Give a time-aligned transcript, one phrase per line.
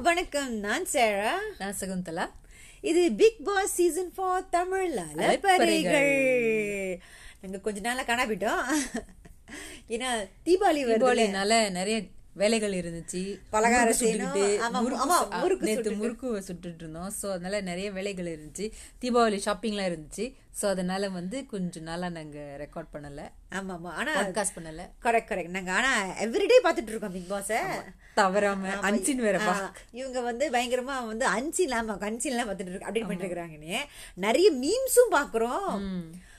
[0.00, 1.32] வணக்கம் நான் சேரா.
[1.58, 2.24] நான் சகுந்தலா.
[2.82, 6.12] இது Big Boss season four Tamil அலைப்பறைகள்
[7.40, 8.62] நாங்க கொஞ்ச நாளா காணாபிட்டோம்
[9.88, 10.10] ஏன்னா
[10.46, 11.96] தீபாவளி தீபாவளினால நிறைய
[12.36, 13.20] வேலைகள் இருந்துச்சு.
[13.50, 14.34] பலகாரம் செய்யணும்.
[14.34, 14.80] சுட்டுக்கிட்டு, ஆமா,
[15.98, 16.76] முறுக்கு சுட்டுட்டு.
[16.76, 18.66] இருந்தோம் சோ அதனால நிறைய வேலைகள் இருந்துச்சு.
[19.00, 20.26] தீபாவளி ஷாப்பிங்லாம் இருந்துச்சு.
[20.60, 23.20] சோ அதனால வந்து கொஞ்ச நாளா நாங்க ரெக்கார்ட் பண்ணல.
[23.50, 23.90] ஆமா ஆமா.
[23.92, 24.84] ஆனா பாட்காஸ்ட் பண்ணல.
[25.02, 25.90] கரெக்ட் கரெக்ட் நாங்க ஆனா
[26.22, 27.52] எவ்ரிடே பாத்துட்டு இருக்கோம் பிக் பாஸ்
[28.14, 29.72] தவறாம அன்சின் வேற பா.
[29.92, 35.68] இவங்க வந்து பயங்கரமா வந்து அன்சி இல்லாம அன்சி எல்லாம் பாத்துட்டு இருக்கு அப்டேட் பண்ணிட்டு நிறைய மீம்ஸும் பாக்குறோம்
[35.68, 36.29] ஆஹ்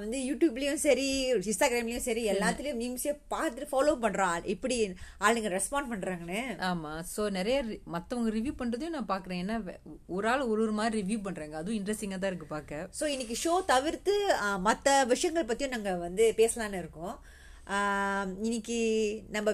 [0.00, 1.06] வந்து யூடியூப்லயும் சரி
[1.50, 4.76] இன்ஸ்டாகிராம்லயும் சரி எல்லாத்துலயும் மீம்ஸே பார்த்துட்டு ஃபாலோ பண்றான் எப்படி
[5.26, 6.40] ஆளுங்க ரெஸ்பாண்ட் பண்றாங்கன்னு.
[6.70, 6.92] ஆமா.
[7.12, 7.58] சோ நிறைய
[7.94, 9.42] மத்தவங்க ரிவ்யூ பண்றதையும் நான் பாக்குறேன்.
[9.44, 9.56] ஏன்னா
[10.16, 11.56] ஒரு ஆள் ஒரு ஒரு மாதிரி ரிவ்யூ பண்றாங்க.
[11.60, 12.82] அதுவும் இன்ட்ரெஸ்டிங்கா தான் இருக்கு பாக்க.
[13.00, 14.16] ஸோ இன்னைக்கு ஷோ தவிர்த்து
[14.68, 17.16] மத்த விஷயங்கள் பத்தியும் நாங்க வந்து பேசலாம்னு இருக்கோம்.
[18.46, 18.78] இன்னைக்கு
[19.34, 19.52] நம்ம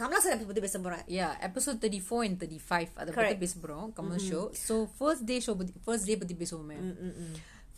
[0.00, 1.04] கமலாசன் பத்தி பேச போறோம்.
[1.18, 3.86] Yeah episode thirty four and thirty five அதை பத்தி பேச போறோம்.
[3.96, 6.78] Kamal show so first day show பத்தி ஃபர்ஸ்ட் டே பத்தி பேசுவோமே.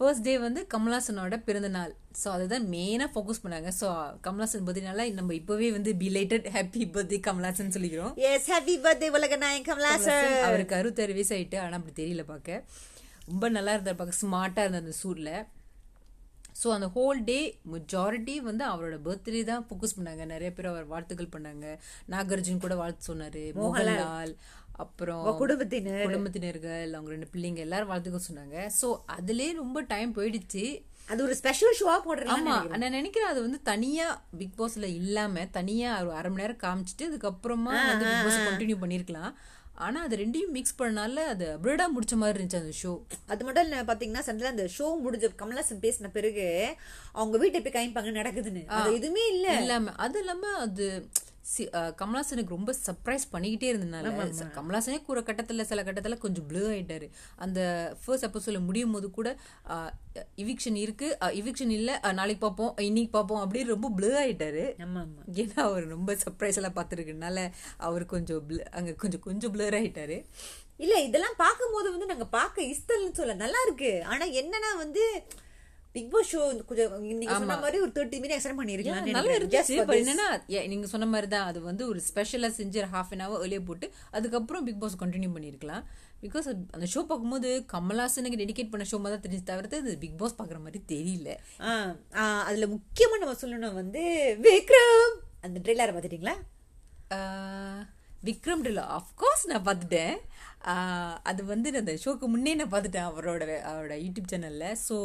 [0.01, 1.91] ஃபர்ஸ்ட் டே வந்து கமலாசனோட பிறந்த நாள்.
[2.21, 3.71] ஸோ அதுதான் மெயினா ஃபோக்கஸ் பண்ணாங்க.
[3.81, 3.89] ஸோ
[4.27, 8.15] கமலாசன் பத்தினால நம்ம இப்பவே வந்து பிலேட்டட் ஹாப்பி பர்த்டே கமலாசன் சொல்லிக்கிறோம்.
[8.31, 12.65] எஸ் ஹாப்பி பர்த்டே உலக நாயன் கமலாசன் அவருக்கு அறுபத்தாறு வயசு ஆயிட்டு ஆனா அப்படி தெரியல பார்க்க.
[13.31, 14.23] ரொம்ப நல்லா இருந்தார் பார்க்க.
[14.25, 15.33] ஸ்மார்ட்டா இருந்தார் அந்த சூட்ல.
[16.61, 17.37] ஸோ அந்த ஹோல் டே
[17.75, 20.25] மெஜாரிட்டி வந்து அவரோட பர்த்டே தான் ஃபோக்கஸ் பண்ணாங்க.
[20.33, 21.67] நிறைய பேர் அவர் வாழ்த்துக்கள் பண்ணாங்க.
[22.15, 23.45] நாகார்ஜுன் கூட வாழ்த்து சொன்னாரு.
[23.61, 24.33] மோகன்லால்.
[24.81, 28.57] அப்புறம் குடும்பத்தினர் குடும்பத்தினர்கள் அவங்க ரெண்டு பிள்ளைங்க எல்லாரும் வாழ்த்துக்கள் சொன்னாங்க.
[28.79, 30.65] ஸோ அதுலயே ரொம்ப டைம் போயிடுச்சு.
[31.09, 34.05] அது ஒரு ஸ்பெஷல் ஷோவா போடுறாங்க ஆமா நான் நினைக்கிறேன் அது வந்து தனியா
[34.39, 39.33] பிக் பாஸ்ல இல்லாம தனியா ஒரு அரை மணி நேரம் காமிச்சிட்டு அதுக்கப்புறமா வந்து பிக் பாஸ் கண்டினியூ பண்ணிருக்கலாம்.
[39.79, 42.91] ஆனா அது ரெண்டையும் மிக்ஸ் பண்ணனால அது அப்ரேடா முடிச்ச மாதிரி இருந்துச்சு அந்த ஷோ
[43.27, 46.47] அது மட்டும் இல்ல பாத்தீங்கன்னா சந்தில அந்த ஷோ முடிஞ்ச கமலாசன் பேசின பிறகு
[47.13, 48.63] அவங்க வீட்டை போய் காமிப்பாங்க நடக்குதுன்னு.
[48.95, 49.47] எதுவுமே இல்ல.
[49.61, 50.87] இல்லாம அது இல்லாம அது
[51.19, 51.30] சி-
[51.73, 54.11] கமலாசனுக்கு ரொம்ப சர்ப்ரைஸ் பண்ணிக்கிட்டே இருந்தனால
[54.57, 57.07] கமலாசனே கூற கட்டத்துல சில கட்டத்துல கொஞ்சம் ப்ளூ ஆயிட்டாரு.
[57.37, 57.61] அந்த
[58.05, 59.29] ஃபர்ஸ்ட் எபிசோட்ல முடியும் போது கூட
[60.37, 61.17] இவிக்ஷன் இருக்கு.
[61.23, 62.01] இவிக்ஷன் இல்ல.
[62.13, 62.75] நாளைக்கு பார்ப்போம்.
[62.89, 64.09] இன்னைக்கு பார்ப்போம் அப்படி ரொம்ப ப்ளூ
[64.87, 65.03] ஆமா
[65.35, 70.19] ஏன்னா அவர் ரொம்ப சர்ப்ரைஸ் எல்லாம் பார்த்துருக்கனால அவர் கொஞ்சம் blur- அங்க கொஞ்சம் கொஞ்சம் பிளர் ஆயிட்டாரு.
[70.77, 74.05] இல்ல இதெல்லாம் பார்க்கும்போது வந்து நாங்க பார்க்க இஸ்தல்னு சொல்ல நல்லா இருக்கு.
[74.05, 75.05] ஆனா என்னன்னா வந்து
[75.95, 76.91] பிக் பாஸ் ஷோ கொஞ்சம்
[77.21, 80.29] நீங்க சொன்ன மாதிரி ஒரு தேர்ட்டி மினிட் எக்ஸ்டெண்ட் பண்ணிருக்கலாம் நல்லா இருந்துச்சு என்னன்னா
[80.73, 83.87] நீங்க சொன்ன மாதிரி தான் அது வந்து ஒரு ஸ்பெஷலா செஞ்சு ஹாஃப் அன் ஹவர் வெளியே போட்டு
[84.19, 85.85] அதுக்கப்புறம் பிக் பாஸ் கண்டினியூ பண்ணிருக்கலாம்.
[86.25, 86.47] பிகாஸ்
[86.77, 90.59] அந்த ஷோ பார்க்கும்போது கமலாசனுக்கு டெடிகேட் பண்ண ஷோ மாதிரி தான் தெரிஞ்சு தவிர்த்து அது பிக் பாஸ் பாக்குற
[90.67, 91.29] மாதிரி தெரியல.
[92.49, 94.03] அதுல முக்கியமா நம்ம சொல்லணும் வந்து
[94.47, 95.15] விக்ரம்.
[95.47, 96.37] அந்த ட்ரெய்லரை பாத்துட்டீங்களா
[98.29, 100.17] விக்ரம் டில்லோ அஃப்கோர்ஸ் நான் பார்த்துட்டேன்.
[101.31, 104.97] அது வந்து நான் அந்த ஷோக்கு முன்னே நான் பார்த்துட்டேன் அவரோட அவரோட யூடியூப் சேனலில் ஸோ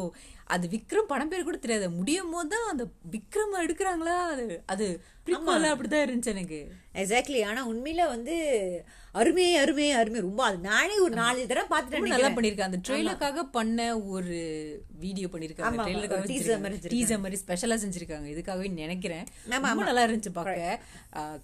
[0.54, 1.88] அது விக்ரம் படம் பேர் கூட தெரியாது.
[2.00, 4.18] முடியும் போது தான் அந்த விக்ரம் எடுக்கிறாங்களா?
[4.34, 4.88] அது அது
[5.28, 6.60] பிடிக்கல அப்படிதான் இருந்துச்சு எனக்கு.
[7.02, 8.36] எக்ஸாக்ட்லி ஆனா உண்மையில வந்து
[9.16, 10.20] அருமை அருமை அருமை.
[10.26, 13.80] ரொம்ப அது நானே ஒரு நாலு தடவை ரொம்ப பாத்துட்டேன் நல்லா பண்ணிருக்காங்க அந்த ட்ரெயிலருக்காக பண்ண
[14.16, 14.38] ஒரு
[15.04, 16.28] வீடியோ பண்ணிருக்காங்க மாதிரி ட்ரெயிலருக்காக
[16.94, 18.28] டீசர் மாதிரி ஸ்பெஷலா செஞ்சிருக்காங்க.
[18.34, 19.26] இதுக்காகவே நினைக்கிறேன்.
[19.70, 20.82] ரொம்ப நல்லா இருந்துச்சு பார்க்க.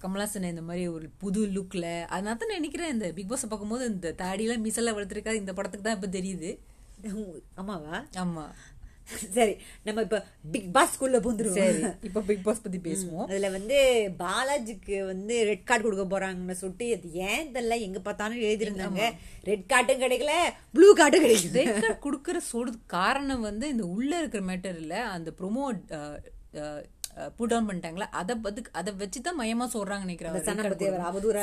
[0.04, 4.66] கமலாசன் இந்த மாதிரி ஒரு புது லுக்ல அதனால தான் நினைக்கிறேன் இந்த பிக் பாஸ் பார்க்கும்போது இந்த தாடியெல்லாம்
[4.68, 6.52] மிசல்ல வளர்த்துருக்காது இந்த படத்துக்கு தான் இப்ப தெரியுது.
[7.60, 8.42] ஆமாவா ஆமா.
[9.34, 10.18] சரி நம்ம இப்ப
[10.52, 11.58] பிக் பாஸ் குள்ள பூந்துருவோம்.
[11.60, 13.26] சரி இப்ப பிக் பாஸ் பத்தி பேசுவோம்.
[13.26, 13.78] அதுல வந்து
[14.20, 19.02] பாலாஜிக்கு வந்து ரெட் கார்டு கொடுக்க போறாங்கன்னு சொல்லிட்டு அது ஏன் தெரியல எங்க பார்த்தாலும் எழுதிருந்தாங்க
[19.44, 20.34] ரெட் கார்டும் கிடைக்கல
[20.74, 21.56] ப்ளூ கார்டும் கிடைக்கல.
[21.60, 25.66] ரெட் கார்டு கொடுக்கற சொல்றது காரணம் வந்து இந்த உள்ள இருக்கிற மேட்டர் இல்ல அந்த ப்ரொமோ
[27.36, 30.36] புட் டவுன் பண்ணிட்டாங்களா அதை பத்தி அதை வச்சுதான் மயமா சொல்றாங்க நினைக்கிறேன்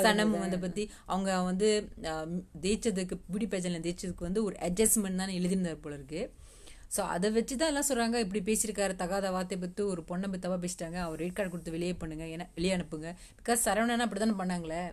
[0.08, 1.68] சனம் வந்து பத்தி அவங்க வந்து
[2.12, 2.32] அஹ்,
[2.64, 6.22] ஜெயிச்சதுக்கு பியூட்டி பேஜன்ல ஜெயிச்சதுக்கு வந்து ஒரு அட்ஜஸ்ட்மெண்ட் தான் எழுதியிருந்தார் போல இருக்கு.
[6.96, 9.82] ஸோ அதை வச்சு தான் எல்லாம் சொல்கிறாங்க இப்படி பேசியிருக்காரு தகாத வார்த்தை பத்து.
[9.94, 10.98] ஒரு பொண்ணை பத்தி பேசிட்டாங்க.
[11.08, 13.10] அவர் ரேட் கார்டு கொடுத்து வெளியே பண்ணுங்க ஏன்னா வெளியே அனுப்புங்க.
[13.40, 14.84] பிகாஸ் சரவணன் அப்படிதானே பண்ணாங்களே?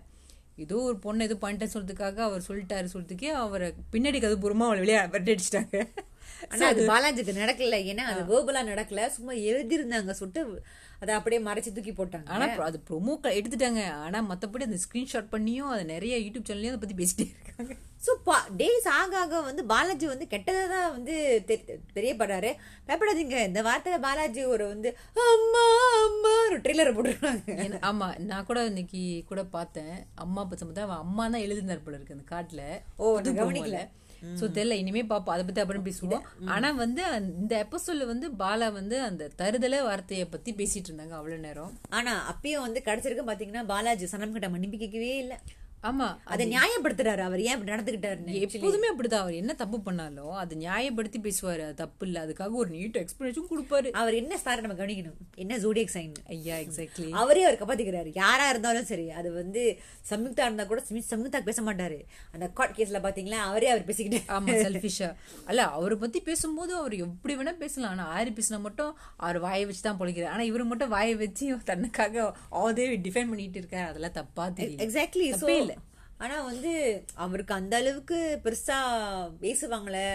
[0.65, 5.01] ஏதோ ஒரு பொண்ணை எதுவும் பண்ணிட்டேன்னு சொல்றதுக்காக அவர் சொல்லிட்டாரு சொல்றதுக்கே அவரை பின்னாடி கது பூர்வமா அவளை வெளியே
[5.15, 5.79] விரட்டி அடிச்சிட்டாங்க.
[6.51, 7.79] ஆனா அது பாலாஜிக்கு நடக்கல.
[7.93, 9.09] ஏன்னா அது வேர்பலா நடக்கல.
[9.17, 10.43] சும்மா எழுதிருந்தாங்க சொல்லிட்டு
[11.03, 12.29] அதை அப்படியே மறைச்சு தூக்கி போட்டாங்க.
[12.35, 13.83] ஆனா அது ப்ரொமோ எடுத்துட்டாங்க.
[14.05, 17.75] ஆனா மத்தபடி அந்த ஸ்கிரீன்ஷாட் பண்ணியும் அது நிறைய யூடியூப் சேனல்லையும் அதை பத்தி பேசிட்டே இருக்காங்க.
[18.07, 18.13] ஸோ
[18.61, 21.15] டேஸ் ஆக ஆக வந்து பாலாஜி வந்து கெட்டதை தான் வந்து
[21.97, 22.51] தெரியப்படுறாரு.
[22.89, 23.37] பயப்படாதீங்க.
[23.49, 24.91] இந்த வார்த்தையில பாலாஜி ஒரு வந்து
[25.35, 25.65] அம்மா
[26.07, 27.81] அம்மா ஒரு ட்ரெய்லரை போட்டுருக்காங்க.
[27.91, 29.95] ஆமா நான் கூட இன்னைக்கு கூட பார்த்தேன்.
[30.25, 32.65] அம்மா பத்தி அவன் அம்மா தான் எழுதினார் போல இருக்கு அந்த காட்டுல.
[33.03, 33.81] ஓ, கவனிக்கல.
[34.23, 34.73] சோ தெரியல.
[34.73, 35.35] இனிமே பாப்போம்.
[35.37, 36.47] அதை பத்தி அப்புறம் பேசுவோம்.
[36.47, 37.05] ஆனா வந்து
[37.39, 41.79] இந்த எபிசோட்ல வந்து பாலா வந்து அந்த தருதல வார்த்தைய பத்தி பேசிட்டு இருந்தாங்க அவ்வளவு நேரம்.
[41.89, 45.41] ஆனா அப்பயும் வந்து கடைசிருக்கு பாத்தீங்கன்னா பாலாஜி சனம் கிட்ட மன்னிப்பு கேட்கவே இல்ல.
[45.87, 47.41] ஆமா அதை நியாயப்படுத்துறாரு அவர்.
[47.41, 49.15] ஏன் இப்படி நடந்துகிட்டாருன்னு எப்போதுமே அப்படிதான்.
[49.15, 51.63] அவர் என்ன தப்பு பண்ணாலும் அதை நியாயப்படுத்தி பேசுவாரு.
[51.63, 52.27] அது தப்பு இல்ல.
[52.27, 53.91] அதுக்காக ஒரு நீட் எக்ஸ்பிளனேஷன் கொடுப்பாரு.
[53.91, 55.17] அவர் என்ன ஸ்டார் நம்ம கவனிக்கணும்?
[55.35, 58.11] என்ன ஜோடியக் சைன் ஐயா எக்ஸாக்ட்லி அவரே அவர் காப்பாத்திக்கிறாரு.
[58.15, 59.79] யாரா இருந்தாலும் சரி அது வந்து
[60.11, 61.99] சம்யுக்தா இருந்தா கூட சமி- சம்யுக்தா பேச மாட்டாரு.
[62.33, 67.37] அந்த கார்ட் கேஸ்ல பாத்தீங்களா அவரே அவர் பேசிக்கிட்டு ஆமா செல்ஃபிஷா அல்ல அவரை பத்தி பேசும்போது அவர் எப்படி
[67.37, 67.91] வேணா பேசலாம்.
[67.91, 70.27] ஆனா ஆரி பேசினா மட்டும் அவர் வாயை வச்சு தான் பொழைக்கிறார்.
[70.27, 73.87] ஆனா இவரு மட்டும் வாயை வச்சு தனக்காக ஆதே டிஃபைன் பண்ணிட்டு இருக்காரு.
[73.87, 75.76] அதெல்லாம் தப்பா தெரியும் எக்ஸாக்ட்லி இல்ல.
[76.19, 78.79] ஆனா வந்து அவருக்கு அந்த அளவுக்கு பெருசா
[79.41, 80.09] பேசுவாங்களே.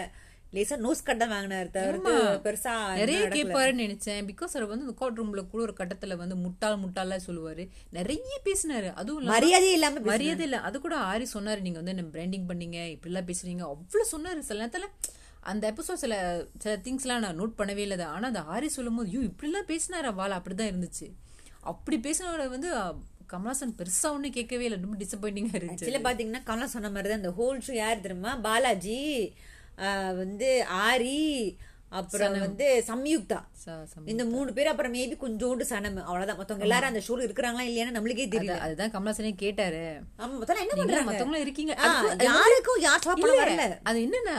[0.52, 2.12] லேசா நோஸ் கட் தான் வாங்கினாரு தவிர்த்து
[2.44, 3.28] பெருசா நிறைய.
[3.28, 4.26] கேட்பாருன்னு நினைச்சேன்.
[4.30, 7.68] பிகாஸ் அவர் வந்து கோர்ட் ரூம்ல கூட ஒரு கட்டத்துல வந்து முட்டாள் முட்டாளா சொல்லுவாரு.
[7.90, 8.94] நிறைய பேசினாரு.
[8.94, 10.00] அதுவும் மரியாதையே இல்லாம.
[10.00, 10.60] மரியாதை இல்ல.
[10.60, 11.60] அது கூட ஆரி சொன்னாரு.
[11.60, 12.98] நீங்க வந்து என்ன பிராண்டிங் பண்ணீங்க?
[12.98, 13.60] இப்படிலாம் பேசுறீங்க.
[13.60, 14.38] அவ்வளவு சொன்னாரு.
[14.38, 14.84] சில நேரத்துல
[15.40, 18.00] அந்த எபிசோட் சில சில திங்ஸ்லாம் நான் நோட் பண்ணவே இல்லை.
[18.00, 21.12] ஆனா அந்த ஆரி சொல்லும் போது ஐயோ இப்படிலாம் பேசினாரா வாழ அப்படிதான் இருந்துச்சு.
[21.60, 22.74] அப்படி பேசினவரை வந்து
[23.32, 24.78] கமலாசன் பெருசா ஒன்னும் கேட்கவே இல்லை.
[24.80, 28.36] ரொம்ப டிசப்பாயிண்டிங்கா இருந்துச்சு ஆக்சுவலா பாத்தீங்கன்னா கமலா சொன்ன மாதிரி தான் இந்த ஹோல் ஷோ யார் தெரியுமா?
[28.36, 29.00] பாலாஜி
[30.16, 31.20] வந்து ஆரி
[31.90, 33.38] அப்புறம் வந்து சம்யுக்தா.
[34.04, 35.96] இந்த மூணு பேர் அப்புறம் மேபி கொஞ்சோண்டு சனம்.
[36.02, 36.36] அவ்வளவுதான்.
[36.36, 38.52] மத்தவங்க எல்லாரும் அந்த ஷோல இருக்கிறாங்களா இல்லையான்னு நம்மளுக்கே தெரியல.
[38.52, 39.82] அது- அதுதான் கமலாசனே கேட்டாரு.
[40.18, 41.12] ஆமா மொத்தம் என்ன பண்றாங்க?
[41.12, 41.74] மத்தவங்களும் இருக்கீங்க.
[42.22, 43.78] யாருக்கும் யார் இல்ல, வரல.
[43.82, 44.36] அது என்னன்னா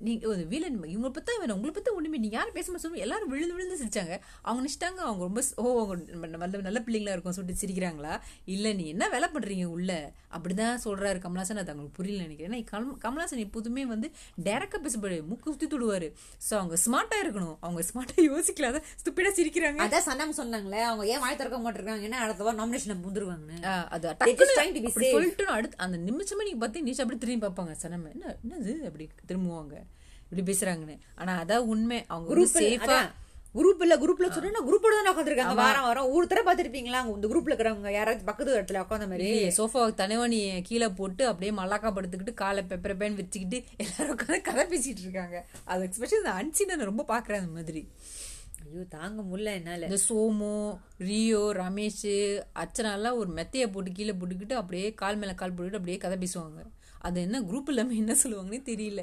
[0.00, 1.56] நீங்க ஒரு வீலன் இவங்க பத்தா வேணும்.
[1.56, 4.20] உங்களை பத்தா ஒண்ணுமே நீங்க யாரும் பேச மாட்டோம் எல்லாரும் விழுந்து விழுந்து சிரிச்சாங்க.
[4.42, 8.20] அவங்க நினைச்சிட்டாங்க அவங்க ரொம்ப ஸ்- ஓ அவங்க நல்ல நல்ல பிள்ளைங்களா இருக்கும் சொல்லிட்டு சிரிக்கிறாங்களா?
[8.44, 10.12] இல்ல நீ என்ன வேலை பண்றீங்க உள்ள?
[10.32, 12.64] அப்படிதான் சொல்றாரு கமலாசன் அது அவங்களுக்கு புரியல நினைக்கிறேன்.
[12.64, 14.10] ஏன்னா கம்- கமலாசன் எப்போதுமே வந்து
[14.44, 16.12] டைரக்டா பேசப்படுது மூக்கு சுத்தி தொடுவாரு.
[16.50, 17.56] சோ அவங்க ஸ்மார்ட்டா இருக்கணும்.
[17.60, 18.82] அவங்க ஸ்மார்ட்டா யோசிக்கல.
[19.04, 19.78] ஸ்டூபிடா சிரிக்கிறாங்க.
[19.80, 24.08] அதான் சன்னாம சொன்னாங்களே அவங்க ஏன் வாய் திறக்க மாட்டிருக்காங்க ஏன்னா அடுத்த வாரம் நாமினேஷன் முந்துருவாங்கன்னு ஆ, அது
[24.08, 24.34] அப்படி.
[25.10, 27.74] சொல்லிட்டு அடுத்து அந்த நிமிஷமே நீங்க பார்த்தீங்க நிஷா அப்படி திரும்பி பார்ப்பாங்க.
[27.82, 28.80] சனம என்ன என்னது?
[28.80, 29.74] அப்படி திரும்புவாங்க.
[30.30, 30.96] இப்படி பேசுறாங்கன்னு.
[31.14, 31.98] ஆனா அதான் உண்மை.
[32.08, 33.00] அவங்க குரூப் சேஃபா
[33.54, 37.92] குரூப் இல்ல குரூப்ல சொன்னா குரூப்போட தான் உட்காந்துருக்காங்க வாரம் வாரம் ஒரு தடவை பாத்திருப்பீங்களா இந்த குரூப்ல இருக்கிறவங்க
[37.96, 39.30] யாராச்சும் பக்கத்து இடத்துல உட்காந்த மாதிரி.
[39.56, 40.38] சோஃபா தனிவனி
[40.68, 45.36] கீழே போட்டு அப்படியே மல்லாக்கா படுத்துக்கிட்டு காலை பெப்பர பேன் வச்சுக்கிட்டு எல்லாரும் உட்காந்து கதை பேசிட்டு இருக்காங்க.
[45.64, 46.22] அது எக்ஸ்பெஷலி
[46.66, 47.82] இந்த ரொம்ப பாக்குறேன் அந்த மாதிரி.
[48.64, 49.84] ஐயோ தாங்க முடியல என்னால.
[49.84, 50.52] இந்த சோமு
[50.98, 52.06] ரியோ ரமேஷ்
[52.62, 56.60] அர்ச்சனா எல்லாம் ஒரு மெத்தைய போட்டு கீழே போட்டுக்கிட்டு அப்படியே கால் மேல கால் போட்டுக்கிட்டு அப்படியே கதை பேசுவாங்க.
[56.98, 59.02] அது என்ன குரூப் இல்லாம என்ன சொல்லுவாங்கன்னே தெரியல.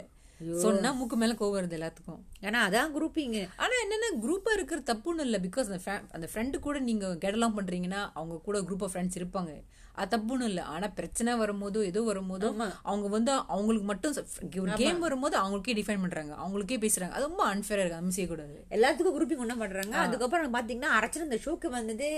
[0.64, 2.20] சொன்னா மூக்கு மேல கோவம் வருது எல்லாத்துக்கும்.
[2.48, 5.38] ஏன்னா அதான் குரூப்பிங்க ஆனா என்னன்னா குரூப்பா இருக்கிற தப்புன்னு இல்ல.
[5.46, 5.80] பிகாஸ் அந்த
[6.18, 9.54] அந்த ஃப்ரெண்டு கூட நீங்க கெடலாம் பண்றீங்கன்னா அவங்க கூட குரூப் ஆஃப் ஃப்ரெண்ட்ஸ் இருப்பாங்க.
[10.02, 10.62] அது தப்புன்னு இல்ல.
[10.74, 12.50] ஆனா பிரச்சனை வரும்போதோ ஏதோ வரும்போதோ
[12.90, 14.14] அவங்க வந்து அவங்களுக்கு மட்டும்
[14.82, 16.34] கேம் வரும்போது அவங்களுக்கே டிஃபைன் பண்றாங்க.
[16.44, 17.16] அவங்களுக்கே பேசுறாங்க.
[17.18, 18.00] அது ரொம்ப அன்ஃபேரா இருக்கு.
[18.02, 19.96] அது செய்யக்கூடாது எல்லாத்துக்கும் குரூப்பிங் ஒண்ணா பண்றாங்க.
[20.06, 22.10] அதுக்கப்புறம் பாத்தீங்கன்னா அரைச்சல் இந்த ஷோக்கு வந்தது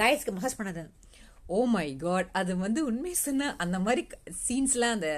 [0.00, 0.84] காய்ஸ்க்கு மசாஜ் பண்ணாது
[1.48, 4.02] ஓ மை காட் அது வந்து உண்மை சொன்னா அந்த மாதிரி
[4.46, 5.10] சீன்ஸ்லாம் அந்த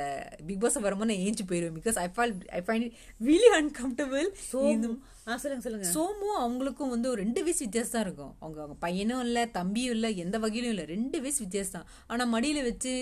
[0.47, 4.29] பிக் பாஸ் வரும்போது நான் ஏஞ்சி போயிடுவேன் because I fall I find it really uncomfortable
[5.37, 5.89] சொல்லுங்க சொல்லுங்க.
[5.95, 8.37] சோமும் அவங்களுக்கும் வந்து ஒரு ரெண்டு வயசு வித்தியாசம் தான் இருக்கும்.
[8.41, 11.89] அவங்க அவங்க பையனும் இல்ல தம்பியும் இல்ல எந்த வகையிலும் இல்ல ரெண்டு வயசு வித்தியாசம் தான்.
[12.07, 12.93] ஆனா மடியில வச்சு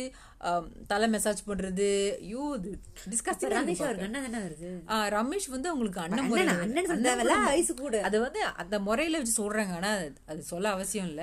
[0.87, 1.87] தலை மசாஜ் பண்றது
[2.19, 2.71] ஐயோ இது
[3.07, 3.11] ஆ
[3.55, 3.83] ரமேஷ்
[4.41, 4.71] அவருக்கு
[5.17, 6.89] ரமேஷ் வந்து அவங்களுக்கு அண்ணன் முறையில அண்ணன்
[7.19, 7.37] முறை.
[7.47, 8.03] வயசு கூட.
[8.03, 9.73] அது வந்து அந்த முறையில வச்சு சொல்றாங்க.
[9.73, 11.23] ஆனா அது- அது சொல்ல அவசியம் இல்ல.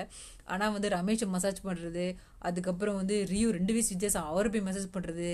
[0.52, 2.06] ஆனா வந்து ரமேஷ் மசாஜ் பண்றது
[2.48, 5.30] அதுக்கப்புறம் வந்து ரியோ ரெண்டு வயசு வித்தியாசம் அவரை போய் மசாஜ் பண்றது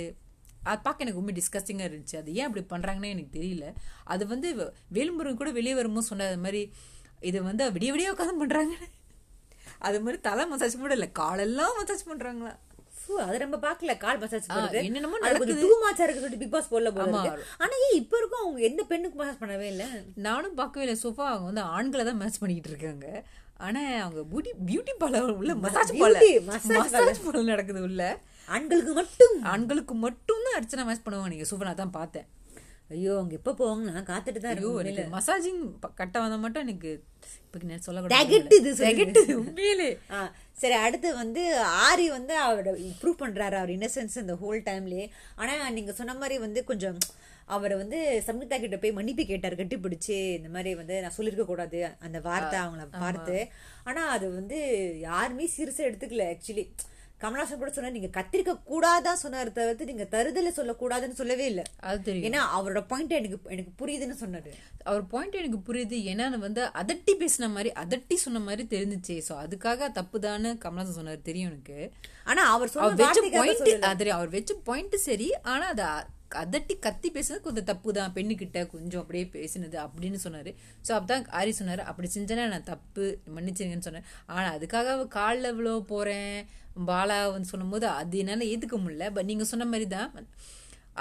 [0.70, 2.16] அது பார்க்க எனக்கு ரொம்ப டிஸ்கஸ்டிங்கா இருந்துச்சு.
[2.20, 3.66] அது ஏன் அப்படி பண்றாங்கன்னு எனக்கு தெரியல.
[4.12, 4.48] அது வந்து
[4.96, 6.62] வேலுமுருகன் கூட வெளியே வரும்போது சொன்ன மாதிரி
[7.28, 8.74] இது வந்து விடிய விடிய உட்காந்து பண்றாங்க.
[9.88, 12.52] அது மாதிரி தலை மசாஜ் கூட இல்ல காலெல்லாம் மசாஜ் பண்றாங்களா.
[13.00, 16.72] ஃபு, அது நம்ம பாக்கல கால் மசாஜ் பண்ணுறது என்னென்னமோ கொஞ்சம் டூ மாச்சா இருக்கு சொல்லிட்டு பிக் பாஸ்
[16.72, 17.20] போடல போல.
[17.64, 19.84] ஆனா ஏன் இப்ப இருக்கும் அவங்க எந்த பெண்ணுக்கு மசாஜ் பண்ணவே இல்ல?
[20.26, 20.96] நானும் பார்க்கவே இல்லை.
[21.04, 23.06] சோஃபா அவங்க வந்து ஆண்களை தான் மேட்ச் பண்ணிக்கிட்டு இருக்காங்க.
[23.66, 28.02] ஆனா அவங்க பியூட்டி பியூட்டி பார்லர் உள்ள மசாஜ் பார்லர் மசாஜ் பார்லர் நடக்குது உள்ள.
[28.56, 29.34] ஆண்களுக்கு மட்டும்.
[29.54, 31.32] ஆண்களுக்கு மட்டும் தான் அர்ச்சனா மேட்ச் பண்ணுவாங்க.
[31.34, 32.28] நீங்க சூப்பர் தான் பார்த்தேன்.
[32.94, 35.60] ஐயோ அவங்க எப்ப போவாங்க நான் காத்துட்டு தான் ஐயோ எனக்கு மசாஜிங்
[36.00, 36.90] கட்ட வந்தா மட்டும் எனக்கு
[37.46, 39.90] இப்ப நான் சொல்லக்கூடாது உண்மையிலே.
[40.62, 41.42] சரி அடுத்து வந்து
[41.88, 42.70] ஆரி வந்து அவரோட
[43.02, 43.56] ப்ரூவ் பண்றாரு.
[43.60, 45.06] அவர் இன்னசென்ஸ் இந்த ஹோல் டைம்லயே
[45.40, 46.98] ஆனா நீங்க சொன்ன மாதிரி வந்து கொஞ்சம்
[47.56, 51.80] அவரை வந்து சம்யுக்தா கிட்ட போய் மன்னிப்பு கேட்டார் கட்டி பிடிச்சு இந்த மாதிரி வந்து நான் சொல்லியிருக்க கூடாது
[52.06, 53.36] அந்த வார்த்தை அவங்கள பார்த்து.
[53.88, 54.60] ஆனா அது வந்து
[55.08, 56.64] யாருமே சீரியஸா எடுத்துக்கல ஆக்சுவலி
[57.22, 61.64] கமலாசன் கூட சொன்னார் நீங்க கத்திரிக்க கூடாதான் சொன்னாரு தவிர்த்து நீங்க தருதல சொல்லக்கூடாதுன்னு சொல்லவே இல்லை.
[61.88, 62.26] அது தெரியும்.
[62.28, 64.52] ஏன்னா அவரோட பாயிண்ட் எனக்கு எனக்கு புரியுதுன்னு சொன்னாரு.
[64.90, 69.16] அவர் பாயிண்ட் எனக்கு புரியுது ஏன்னா வந்து அதட்டி பேசின மாதிரி அதட்டி சொன்ன மாதிரி தெரிஞ்சுச்சு.
[69.26, 71.78] சோ அதுக்காக தப்புதான்னு கமலாசன் சொன்னாரு தெரியும் எனக்கு.
[72.30, 75.84] ஆனா அவர் சொன்ன பாயிண்ட் அவர் வச்ச பாயிண்ட் சரி ஆனா அது
[76.34, 80.50] கதட்டி கத்தி பேசுனது கொஞ்சம் தப்பு தான் பெண்ணுக்கிட்ட கொஞ்சம் அப்படியே பேசினது அப்படின்னு சொன்னாரு.
[80.78, 83.04] அப்போ அப்பதான் ஆரி சொன்னாரு அப்படி செஞ்சேன்னா நான் தப்பு
[83.36, 86.36] மன்னிச்சிருங்கன்னு சொன்னேன் ஆனா அதுக்காக காலில் இவ்வளோ போறேன்.
[86.90, 89.06] பாலா வந்து சொல்லும்போது அது என்னால ஏத்துக்க முடியல.
[89.16, 90.10] பட் நீங்க சொன்ன மாதிரி தான்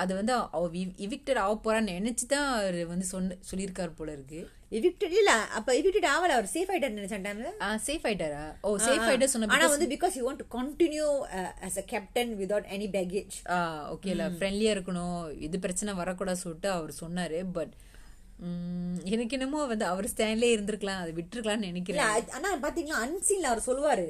[0.02, 0.64] அது வந்து அவ
[1.06, 4.42] இவிக்டட் ஆக போறான்னு நினச்சி தான் அவர் வந்து சொன்ன சொல்லியிருக்காரு போல இருக்கு.
[4.78, 7.52] எவிக்டட் இல்ல அப்ப எவிக்டட் ஆவல அவர் சேஃப் ஆயிட்டார் நினைச்சேன் டைம்ல.
[7.88, 8.44] சேஃப் ஆயிட்டாரா?
[8.68, 11.08] ஓ சேஃப் ஆயிட்டா சொன்ன ஆனா வந்து because you want to continue
[11.68, 13.36] as a captain without any baggage.
[13.94, 15.20] ஓகேல ஃப்ரெண்ட்லியா இருக்கணும்.
[15.48, 17.74] இது பிரச்சனை வரக்கூடாது சொல்லிட்டு அவர் சொன்னாரு பட்
[19.14, 24.08] எனக்கு என்னமோ வந்து அவர் ஸ்டாண்ட்லயே இருந்திருக்கலாம் அதை விட்டுருக்கலாம்னு இல்ல நினைக்கிறேன் ஆனா பாத்தீங்களா அன்சீன்ல அவர் சொல்லுவாரு.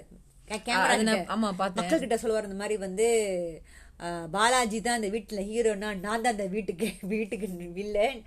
[0.68, 1.80] கேமரா ஆமா, பார்த்தேன்.
[1.80, 3.08] மக்கள் கிட்ட சொல்லுவாரு இந்த மாதிரி வந்து
[4.36, 7.48] பாலாஜி தான் இந்த வீட்டுல ஹீரோனா நான் தான் அந்த வீட்டுக்கு வீட்டுக்கு
[7.80, 8.22] வில்லன்.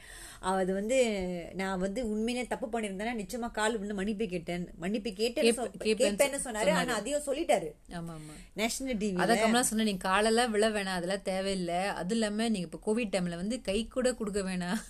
[0.51, 0.97] அது வந்து
[1.55, 4.65] நான் வந்து உண்மையிலே தப்பு பண்ணிருந்தேன்னா நிச்சயமா கால் வந்து மன்னிப்பு கேட்டேன்.
[4.77, 6.73] மன்னிப்பு கேப்பேன்னு கேட்பேன்னு சொன்னாரு.
[6.81, 7.69] ஆனா அதையும் சொல்லிட்டாரு.
[7.99, 11.81] ஆமா ஆமா நேஷனல் டிவி அத கமலா சொன்ன நீங்க காலெல்லாம் விழ வேணாம் அதெல்லாம் தேவையில்லை.
[12.01, 14.81] அது இல்லாம நீங்க இப்ப கோவிட் டைம்ல வந்து கை கூட கொடுக்க வேணாம்.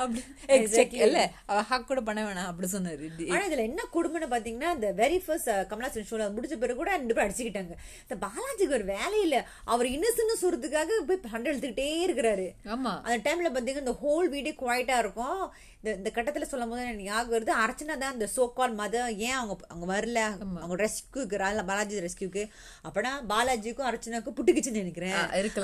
[0.00, 0.22] அப்படி.
[0.58, 1.00] Exactly.
[1.06, 3.06] இல்ல அவ ஹக் கூட பண்ண வேணாம் அப்படி சொன்னாரு.
[3.32, 7.28] ஆனா இதுல என்ன கொடுமைன்னு பாத்தீங்கன்னா இந்த வெரி ஃபர்ஸ்ட் கமலாசன் ஷோல முடிச்ச பிறகு கூட ரெண்டு பேரும்
[7.28, 7.76] அடிச்சுக்கிட்டாங்க.
[8.04, 9.38] இந்த பாலாஜிக்கு ஒரு வேலை இல்ல.
[9.74, 12.46] அவர் இன்னசென்ட் சொல்றதுக்காக போய் சண்டை எடுத்துக்கிட்டே இருக்கிறாரு.
[12.76, 12.94] ஆமா.
[13.06, 15.42] அந்த டைம்ல பாத்தீங்கன்னா இந்த ஹோல் வீடே குவாய்ட்டா இருக்கும்.
[15.82, 19.54] இந்த இந்த கட்டத்துல சொல்லும் போது எனக்கு ஞாபகம் வருது அர்ச்சனா தான் இந்த சோகால் மதம் ஏன் அவங்க
[19.72, 20.20] அவங்க வரல?
[20.62, 21.36] அவங்க ரெஸ்கியூக்கு
[21.70, 22.42] பாலாஜி ரெஸ்கியூக்கு
[22.88, 25.16] அப்பனா பாலாஜிக்கும் அர்ச்சனாக்கும் புட்டுக்குச்சுன்னு நினைக்கிறேன்.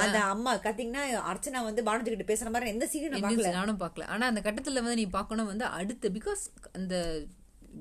[0.05, 3.96] அந்த அம்மா கத்தீங்கன்னா அர்ச்சனா வந்து பாலாஜி கிட்ட பேசுற மாதிரி எந்த சீனும் நான் பார்க்கல நானும் பார்க்கல
[4.05, 6.95] ஆனா அந்த கட்டத்துல வந்து நீ பார்க்கணும் வந்து அடுத்து பிகாஸ் அந்த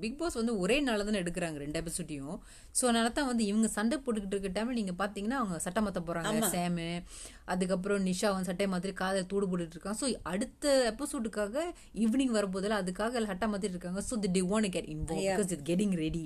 [0.01, 2.37] பிக் பாஸ் வந்து ஒரே நாள் தானே எடுக்கிறாங்க ரெண்டு எபிசோடையும்
[2.77, 6.49] ஸோ அதனால தான் வந்து இவங்க சண்டை போட்டுக்கிட்டு இருக்க டைம்ல நீங்க பாத்தீங்கன்னா அவங்க சட்டை மாத்த போறாங்க.
[6.55, 6.87] சேமு
[7.45, 9.99] அதுக்கப்புறம் நிஷா வந்து சட்டை மாத்திரி காதல் தூடு போட்டுட்டு இருக்காங்க.
[10.01, 11.63] ஸோ அடுத்த எபிசோடுக்காக
[12.05, 14.01] ஈவினிங் வரும்போதெல்லாம் அதுக்காக சட்டை மாத்திட்டு இருக்காங்க.
[14.09, 16.25] So they want get involve it getting ready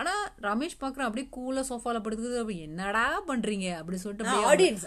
[0.00, 0.14] ஆனா
[0.48, 3.68] ரமேஷ் பாக்குறேன் அப்படியே கூலா சோஃபால படுத்துக்கிட்டு அப்படி என்னடா பண்றீங்க?
[3.80, 4.84] அப்படி சொல்லிட்டு audience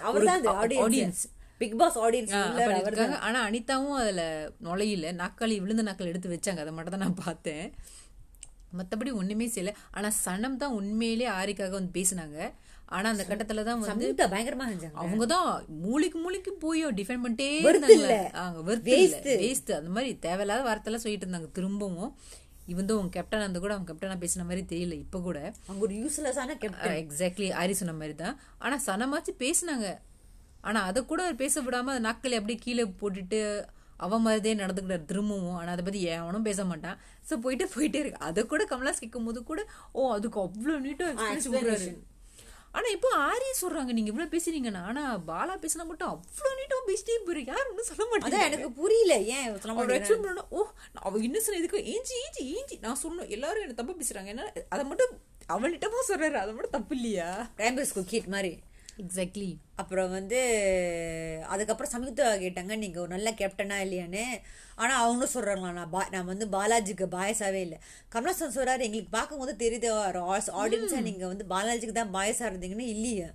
[0.85, 1.23] audience
[1.61, 2.33] Big Boss audience
[3.27, 4.23] ஆனா அனிதாவும் அதுல
[4.67, 5.13] நுழையில.
[5.21, 6.63] நாக்காளி விழுந்த நாக்கள் எடுத்து வச்சாங்க.
[6.65, 7.65] அதை மட்டும் தான் நான் பார்த்தேன்.
[8.79, 9.71] மத்தபடி ஒண்ணுமே செய்யல.
[9.97, 12.37] ஆனா சனம் தான் உண்மையிலே ஆரிக்காக வந்து பேசினாங்க.
[12.97, 14.97] ஆனா அந்த கட்டத்துல தான் வந்து சமூகத்தை பயங்கரமா செஞ்சாங்க.
[15.03, 15.49] அவங்க தான்
[15.83, 18.17] மூளைக்கு மூளைக்கு போய் டிஃபெண்ட் பண்ணிட்டே இருந்தாங்க.
[18.43, 21.49] அவங்க வெறுத்து வேஸ்ட் அந்த மாதிரி தேவையில்லாத வார்த்தைலாம் சொல்லிட்டு இருந்தாங்க.
[21.57, 22.11] திரும்பவும்.
[22.71, 24.95] இவன் உங்க கேப்டன் அந்த கூட அவங்க கேப்டனா பேசின மாதிரி தெரியல.
[25.05, 25.39] இப்ப கூட.
[25.67, 29.87] அவங்க ஒரு யூஸ்லெஸ்ஸான கேப்டன் எக்ஸாக்ட்லி ஆரி சொன்ன மாதிரி தான் ஆனா சனமாச்சு பேசுனாங்க.
[30.67, 33.39] ஆனா அதை கூட அவர் பேச விடாம அந்த நாட்களை அப்படியே கீழே போட்டுட்டு
[34.05, 35.57] அவன் மாதிரியே நடந்துக்கிட்டார் திரும்பவும்.
[35.61, 36.99] ஆனா அதை பத்தி எவனும் பேச மாட்டான்.
[37.29, 38.23] சோ போயிட்டு போயிட்டே இருக்கு.
[38.27, 39.61] அதை கூட கமலாஸ் கேட்கும் போது கூட
[39.97, 41.91] ஓ அதுக்கு அவ்வளவு நீட்டா எக்ஸ்பிளேஷன் கொடுக்குறாரு.
[42.77, 43.91] ஆனா இப்போ ஆரி சொல்றாங்க.
[43.95, 44.81] நீங்க இவ்வளவு பேசுறீங்கன்னா.
[44.89, 49.15] ஆனா பாலா பேசினா மட்டும் அவ்வளவு நீட்டா பேசிட்டே போறீங்க யாரும் ஒன்றும் சொல்ல மாட்டாங்க அதான் எனக்கு புரியல.
[49.35, 49.45] ஏன்?
[49.55, 52.77] எக்ஸ்பிளைன் பண்ணா ஓ நான் அவ இன்னசென்ட் இதுக்கு ஏஞ்சி ஏஞ்சி ஏஞ்சி.
[52.85, 54.31] நான் சொன்னோம் எல்லாரும் என்ன தப்பா பேசுறாங்க.
[54.35, 55.13] என்ன அதை மட்டும்
[55.55, 56.37] அவள்கிட்டமா சொல்றாரு.
[56.43, 57.29] அது மட்டும் தப்பு இல்லையா?
[57.59, 58.53] பிரைமரி ஸ்கூல் கிட் மாதிரி.
[59.03, 59.49] எக்ஸாக்ட்லி
[59.81, 60.39] அப்புறம் வந்து
[61.53, 64.25] அதுக்கப்புறம் சமீபத்தை கேட்டாங்க நீங்க ஒரு நல்ல கேப்டனா இல்லையான்னு?
[64.75, 67.77] ஆனா அவங்களும் சொல்றாங்களா நான் பா நான் வந்து பாலாஜிக்கு பாயஸாவே இல்லை.
[68.13, 69.89] கமலாசன் சொல்றாரு எங்களுக்கு பார்க்கும்போது தெரியுது
[70.63, 73.29] ஆடியன்ஸா நீங்க வந்து பாலாஜிக்கு தான் பாயஸா இருந்தீங்கன்னு இல்லையா.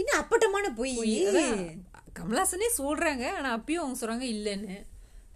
[0.00, 0.96] இன்னும் அப்பட்டமான பொய்?
[2.18, 4.76] கமலாசனே சொல்றாங்க ஆனா அப்பயும் அவங்க சொல்றாங்க இல்லன்னு.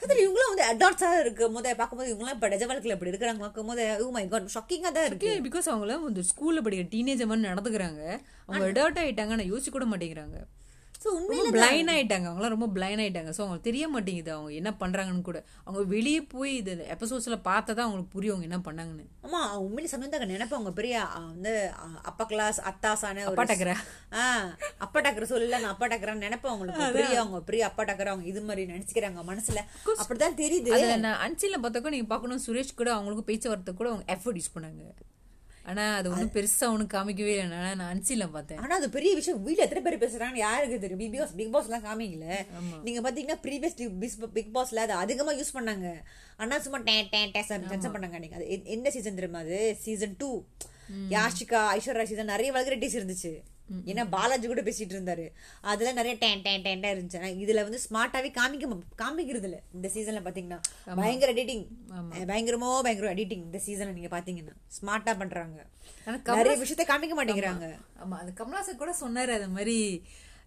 [0.03, 3.85] அதுல இவங்களும் வந்து அடால்ட்ஸா இருக்கும் போது பார்க்கும்போது இவங்களாம் இப்ப டெஜ வாழ்க்கையில இப்படி இருக்கிறாங்க பார்க்கும் போது
[4.05, 5.31] ஓ மை காட் ஷாக்கிங்கா தான் இருக்கு.
[5.49, 8.03] பிகாஸ் அவங்கள வந்து ஸ்கூல்ல படிக்கிற டீனேஜர் மாதிரி நடந்துக்கிறாங்க.
[8.47, 10.39] அவங்க அடாப்ட் ஆயிட்டாங்க ஆனா யோசிச்சு கூட மாட்டேங்கிறாங்க.
[11.01, 12.27] ஸோ உண்மை ரொம்ப பிளைன் ஆயிட்டாங்க.
[12.29, 13.31] அவங்களாம் ரொம்ப பிளைன் ஆயிட்டாங்க.
[13.31, 14.31] ஸோ அவங்களுக்கு தெரிய மாட்டேங்குது.
[14.33, 15.39] அவங்க என்ன பண்றாங்கன்னு கூட.
[15.65, 19.05] அவங்க வெளியே போய் இது எபிசோட்ஸ்ல பார்த்தா தான் அவங்களுக்கு புரியும் அவங்க என்ன பண்ணாங்கன்னு.
[19.27, 21.53] ஆமா உண்மையிலே சமயத்தாக நினைப்பாங்க பெரிய அ, வந்து
[22.05, 23.77] அப்பா கிளாஸ் அத்தாசான அப்பா டக்கரா.
[24.15, 24.25] ஆ
[24.79, 26.91] அப்பா டக்கர சொல்லல நான் அப்பா டக்கரான்னு நினைப்பேன் அவங்களுக்கு.
[26.99, 29.63] பெரிய அவங்க பெரிய அப்பா டக்கர அவங்க இது மாதிரி நினைச்சுக்கிறாங்க மனசுல.
[29.97, 30.75] அப்படிதான் தெரியுது.
[31.01, 32.43] நான் அன்சில பார்த்தாக்கோ நீங்க பார்க்கணும்.
[32.45, 34.85] சுரேஷ் கூட அவங்களுக்கு பேச்சு வரது கூட அவங்க எஃபர்ட் யூஸ் பண்ணாங்க.
[35.71, 37.59] ஆனா அது ஒன்றும் பெருசா ஒன்றும் காமிக்கவே இல்லை.
[37.81, 38.61] நான் அன்சில பார்த்தேன்.
[38.65, 39.43] ஆனா அது பெரிய விஷயம்.
[39.47, 41.03] வீட்ல எத்தனை பேர் பேசுறாங்கன்னு யாருக்கு தெரியும்?
[41.03, 42.27] பிக் பாஸ் பிக் பாஸ் எல்லாம் காமிக்கல.
[42.87, 45.89] நீங்க பாத்தீங்கன்னா ப்ரீவியஸ் பிக் பாஸ்ல அது அதிகமா யூஸ் பண்ணாங்க.
[46.43, 48.39] ஆனா சும்மா டே டே டே டென்ஷன் பண்ணாங்க அன்னைக்கு.
[48.41, 48.47] அது
[48.77, 49.61] எந்த சீசன் தெரியுமா அது?
[49.87, 50.31] Season two
[51.15, 53.33] Yashika Aishwarya season நிறைய வல்கரிட்டிஸ் இருந்துச்சு.
[53.87, 55.27] ஏன்னா பாலாஜி கூட பேசிட்டு இருந்தாரு.
[55.61, 57.19] அதுல நிறைய டேன் டேன் டேன்டா இருந்துச்சு.
[57.19, 59.63] ஆனா இதுல வந்து ஸ்மார்ட்டாவே காமிக்க காமிக்கிறது இல்ல.
[59.75, 60.61] இந்த சீசன்ல பாத்தீங்கன்னா.
[60.97, 61.67] பயங்கர எடிட்டிங்
[62.31, 64.57] பயங்கரமோ பயங்கர எடிட்டிங் இந்த சீசன்ல நீங்க பாத்தீங்கன்னா.
[64.79, 65.67] ஸ்மார்ட்டா பண்றாங்க.
[66.25, 67.69] நிறைய விஷயத்த காமிக்க மாட்டேங்கிறாங்க.
[68.03, 69.79] ஆமா அந்த கமலாசன் கூட சொன்னாரு அது மாதிரி.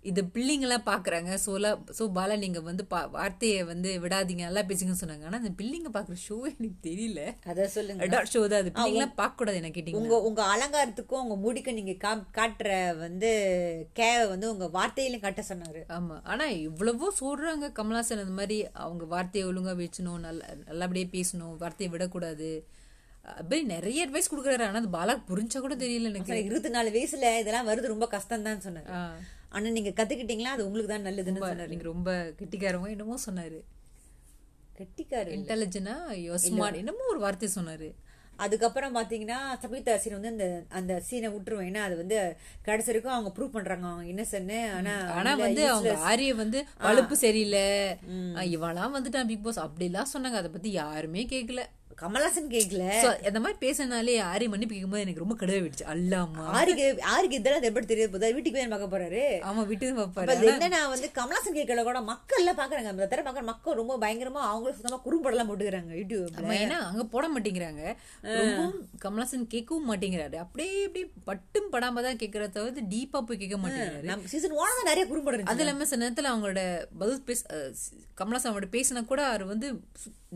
[0.05, 1.69] இது பிள்ளைங்க எல்லாம் பாக்குறாங்க சோலா
[1.99, 4.41] சோ பாலா நீங்க வந்து பா- வார்த்தையை வந்து விடாதீங்க.
[4.41, 5.25] நல்லா பேசுங்கன்னு சொன்னாங்க.
[5.25, 7.21] ஆனா அந்த பிள்ளைங்க பாக்குற ஷோ எனக்கு தெரியல.
[7.45, 8.05] அத சொல்லுங்க.
[8.05, 8.71] அடாட் ஷோ தான் அது.
[8.71, 13.29] பிள்ளைங்க எல்லாம் பார்க்க கூடாது என்ன கேட்டீங்க உங்க உங்க அலங்காரத்துக்கும் உங்க முடிக்கும் நீங்க கா- காட்டுற வந்து
[13.95, 15.83] கேவை வந்து உங்க வார்த்தையிலும் காட்ட சொன்னாரு.
[15.89, 16.17] ஆமா.
[16.23, 22.51] ஆனா இவ்வளவோ சொல்றாங்க கமலாசன் அந்த மாதிரி அவங்க வார்த்தையை ஒழுங்கா வச்சணும் நல்ல நல்லபடியா பேசணும் வார்த்தையை விடக்கூடாது.
[23.33, 24.63] அப்படி நிறைய அட்வைஸ் கொடுக்குறாரு.
[24.63, 26.43] ஆனா அது பாலா புரிஞ்சா கூட தெரியல எனக்கு.
[26.43, 27.85] இருபத்தி நாலு வயசுல இதெல்லாம் வருது.
[27.85, 28.91] ரொம்ப கஷ்டம் தான் சொன்னாரு
[29.55, 30.53] ஆனா நீங்க கத்துக்கிட்டீங்களா?
[30.55, 31.71] அது உங்களுக்கு தான் நல்லதுன்னு சொன்னாரு.
[31.73, 33.59] நீங்க ரொம்ப கெட்டிக்காரமா என்னமோ சொன்னாரு.
[34.79, 35.29] கெட்டிக்காரு.
[35.37, 37.89] இன்டெலிஜென்டா யோ ஸ்மார்ட் என்னமோ ஒரு வார்த்தை சொன்னாரு.
[38.43, 40.45] அதுக்கப்புறம் பாத்தீங்கன்னா சபிதா சீன் வந்து அந்த
[40.77, 42.17] அந்த சீனை விட்டுருவேன் ஏன்னா அது வந்து
[42.67, 43.85] கடைசி வரைக்கும் அவங்க ப்ரூவ் பண்றாங்க.
[43.91, 45.91] அவங்க இன்னசென்ட் ஆனா ஆனா வந்து அவங்க.
[46.11, 47.65] ஆரிய வந்து வலுப்பு சரியில்லை.
[48.55, 50.39] இவளாம் வந்துட்டான் பிக் பாஸ் அப்படிலாம் சொன்னாங்க.
[50.41, 51.63] அதை பத்தி யாருமே கேட்கல
[52.01, 52.83] கமலாசன் கேக்கல.
[53.03, 57.61] So, அந்த மாதிரி பேசினாலே ஆரி மன்னிப்பு கேட்கும்போது எனக்கு ரொம்ப கடுவே விடுச்சு அல்லாமா ஆருக்கு ஆருக்கு இதெல்லாம்
[57.61, 58.11] அது எப்படி தெரியாது?
[58.13, 59.21] போதா வீட்டுக்கு போய் பார்க்க போறாரு?
[59.49, 63.25] ஆமா விட்டு அப்ப பாப்பாரு அது என்னன்னா வந்து கமலாசன் கேட்கல கூட மக்கள் எல்லாம் பாக்குறாங்க அந்த தடவை
[63.27, 66.41] பாக்குற மக்கள் ரொம்ப பயங்கரமா அவங்களும் சுத்தமா குறும்படலாம் போட்டுக்கிறாங்க யூடியூப்ல.
[66.41, 67.83] ஆமா ஏன்னா அங்க போட மாட்டேங்கிறாங்க.
[69.05, 70.37] கமலாசன் கேட்கவும் மாட்டேங்கிறாரு.
[70.45, 74.29] அப்படியே இப்படி பட்டும் படாம தான் கேட்கறத தவிர்த்து டீப்பா போய் கேட்க மாட்டேங்கிறாரு.
[74.33, 76.61] சீசன் ஒன் தான் நிறைய குறும்படம் அது இல்லாம சில நேரத்துல அவங்களோட
[77.01, 77.41] பதில் பேச
[78.19, 79.67] கமலாசன் அவங்களோட பேசினா கூட அவர் வந்து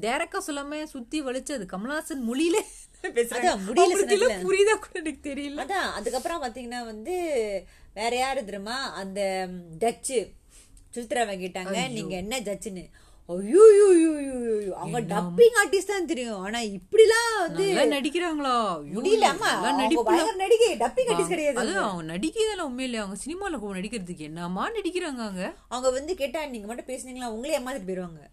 [0.05, 2.57] டேரக்டா சொல்லாம சுத்தி வலிச்சு அது கமலாசன் மொழியில
[3.17, 3.49] பேசுறாங்க.
[4.45, 5.59] புரியுதா கூட எனக்கு தெரியல.
[5.63, 7.15] அதான் அதுக்கப்புறம் பாத்தீங்கன்னா வந்து
[7.93, 8.77] வேற யாரு தெரியுமா?
[9.01, 9.19] அந்த
[9.79, 10.19] டச்சு
[10.95, 12.85] சுல்திராவை கேட்டாங்க நீங்க என்ன ஜட்ஜுன்னு.
[14.81, 16.39] அவங்க டப்பிங் ஆர்டிஸ்ட் தான் தெரியும்.
[16.39, 18.53] ஆனா இப்படிலாம் வந்து நடிக்கிறாங்களா?
[18.95, 19.31] முடியல.
[20.41, 20.69] நடிகை.
[20.83, 26.15] டப்பிங் ஆர்டிஸ்ட் கிடையாது அது அவங்க நடிக்கிறதெல்லாம் உண்மையிலே அவங்க சினிமால நடிக்கிறதுக்கு என்னமா நடிக்கிறாங்க அவங்க அவங்க வந்து
[26.21, 27.33] கேட்டா நீங்க மட்டும் பேசுனீங்களா?
[27.35, 28.23] உங்களே ஏமாத்திட்டு போயிருவாங்க.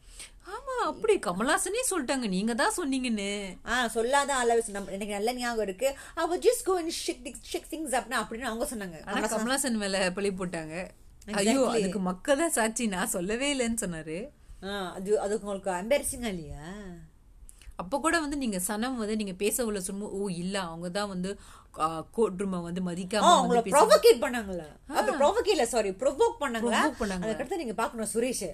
[0.54, 2.26] ஆமா அப்படி கமலாசனே சொல்லிட்டாங்க.
[2.35, 3.31] நீங்க தான் சொன்னீங்கன்னு.
[3.73, 5.88] ஆ சொல்லாத அளவு நம்ம எனக்கு நல்ல ஞாபகம் இருக்கு.
[6.23, 8.99] அவ just go in chic chic things அப்படின்னா அப்படின்னு அவங்க சொன்னாங்க.
[9.14, 10.76] ஆனா கமலாசன் மேல பழி போட்டாங்க.
[11.40, 12.87] ஐயோ அதுக்கு மக்கள் தான் சாட்சி.
[12.97, 14.19] நான் சொல்லவே இல்லைன்னு சொன்னாரு.
[14.97, 16.66] அது அதுக்கு உங்களுக்கு அம்பேரசிங்கா இல்லையா?
[17.83, 21.31] அப்ப கூட வந்து நீங்க சனம் வந்து நீங்க பேச உள்ள சும்மா ஓ இல்ல அவங்க தான் வந்து
[22.11, 26.81] கோர்ட் ரூம வந்து மதிக்காம பேச ப்ரொவோகேட் பண்ணாங்களா அப்ப ப்ரொவோகேட் இல்ல சாரி ப்ரொவோக் பண்ணாங்களா?
[26.99, 27.25] பண்ணாங்க.
[27.25, 28.45] அதுக்கடுத்து நீங்க பாக்கணும் சுரேஷ்.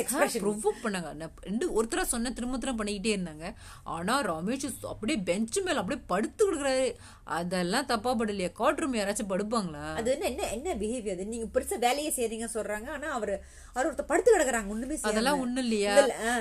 [0.00, 1.30] எக்ஸ்பிரஷன் ப்ரொவோக் பண்ணாங்க.
[1.40, 3.54] ரெண்டு ஒருத்தரா சொன்ன திரும்ப திரும்ப பண்ணிக்கிட்டே இருந்தாங்க.
[3.84, 6.94] ஆனா ரமேஷ் அப்படியே பெஞ்ச் மேல அப்படியே படுத்து கொடுக்குறாரு.
[7.26, 8.48] அதெல்லாம் தப்பா படலையா.
[8.52, 9.84] கோர்ட் ரூம் யாராச்சும் படுப்பாங்களா?
[10.00, 11.24] அது என்ன என்ன என்ன பிஹேவியர் அது?
[11.26, 12.88] நீங்க பெருசா வேலையை செய்றீங்க சொல்றாங்க.
[12.96, 13.34] ஆனா அவரு
[13.74, 14.72] அவர் ஒருத்தர் படுத்து கிடக்குறாங்க.
[14.74, 14.98] ஒண்ணுமே.
[15.10, 15.94] அதெல்லாம் ஒண்ணும் இல்லையா.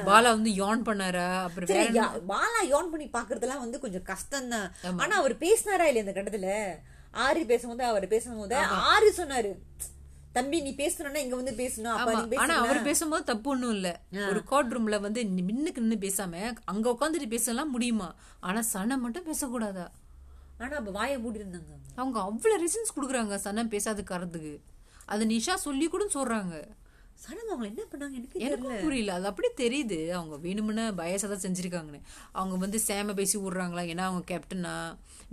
[0.09, 1.27] பாலா வந்து யான் பண்ணாரா?
[1.47, 6.51] அப்புறம் பாலா யோன் பண்ணி பாக்குறதெல்லாம் வந்து கொஞ்சம் கஷ்டம் தான் ஆனா அவர் பேசினாரா இல்லையா இந்த கட்டத்துல?
[7.25, 8.55] ஆரி பேசும்போது அவர் பேசும்போது
[8.93, 9.53] ஆரி சொன்னாரு.
[10.37, 11.97] தம்பி நீ பேசணும்னா இங்க வந்து பேசணும்.
[12.43, 13.89] ஆனா அவர் பேசும்போது தப்பு ஒண்ணும் இல்ல.
[14.29, 18.07] ஒரு கோர்ட் ரூம்ல வந்து மின்னுக்கு நின்னு பேசாம அங்க உட்காந்துட்டு பேசலாம் முடியுமா?
[18.39, 19.85] ஆனா சனம் மட்டும் பேசக்கூடாதா?
[20.57, 24.61] ஆனா அப்ப வாயை மூடி இருந்தாங்க அவங்க அவ்வளவு ரீசன்ஸ் குடுக்குறாங்க சனம் பேசாத காரணத்துக்கு
[25.05, 26.55] அது நிஷா சொல்லி கூட சொல்றாங்க.
[27.21, 29.11] சனம் அவங்க என்ன பண்ணாங்க எனக்கு எனக்கும் புரியல.
[29.17, 29.97] அது அப்படியே தெரியுது.
[30.17, 31.99] அவங்க வேணுமுன்னு பயசா தான் செஞ்சிருக்காங்கன்னு.
[32.39, 34.73] அவங்க வந்து சேம பேசி விடுறாங்களா ஏன்னா அவங்க கேப்டனா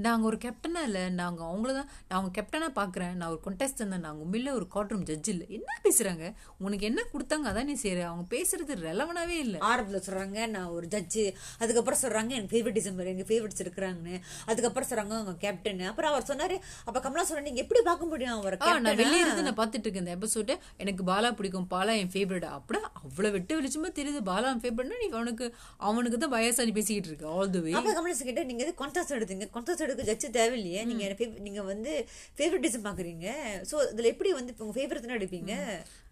[0.06, 1.00] நாங்க ஒரு கேப்டனா இல்ல.
[1.20, 3.14] நாங்க அவங்கள தான் நான் அவங்க கேப்டனா பாக்குறேன்.
[3.20, 4.04] நான் ஒரு கொண்டஸ்டன் தான்.
[4.06, 5.44] நாங்க உண்மையில ஒரு கோர்ட் ரூம் ஜட்ஜ் இல்ல.
[5.56, 6.26] என்ன பேசுறாங்க?
[6.66, 7.48] உனக்கு என்ன கொடுத்தாங்க?
[7.52, 9.56] அதான் நீ செய்யற அவங்க பேசுறது ரெலவனாவே இல்ல.
[9.70, 11.24] ஆரம்பத்துல சொல்றாங்க நான் ஒரு ஜட்ஜு
[11.62, 14.14] அதுக்கப்புறம் சொல்றாங்க எனக்கு ஃபேவரட்டிசம் எங்க ஃபேவரட்ஸ் இருக்கிறாங்கன்னு.
[14.50, 16.56] அதுக்கப்புறம் சொல்றாங்க அவங்க கேப்டன் அப்புறம் அவர் சொன்னாரு
[16.88, 18.36] அப்ப கமலா சொன்னா நீங்க எப்படி பார்க்க முடியும்?
[18.40, 19.00] அவர் நான்?
[19.02, 20.52] வெளியே இருந்து நான் பார்த்துட்டு இருக்கேன் இந்த எபிசோட
[20.84, 21.68] எனக்கு பாலா பிடிக்கும்.
[21.74, 25.46] பாலா என் ஃபேவரட் அப்படியே அவ்வளவு வெட்டு வெளிச்சமா தெரியுது பாலா என் ஃபேவரட்னா நீ அவனுக்கு
[25.88, 29.46] அவனுக்கு தான் பயசாடி பேசிக்கிட்டு இருக்க ஆல் தி வே அப்ப கமலேஷ் கிட்ட நீங்க எது கான்ட்ராஸ்ட் எடுத்தீங்க?
[29.54, 30.80] கான்ட்ராஸ்ட் எடுக்க ஜட்ஜ் தேவையில்லையே.
[30.90, 31.04] நீங்க
[31.46, 31.92] நீங்க வந்து
[32.38, 33.26] ஃபேவரட்டிசம் பாக்குறீங்க.
[33.70, 35.52] சோ இதுல எப்படி வந்து உங்க ஃபேவரட்னு எடுப்பீங்க?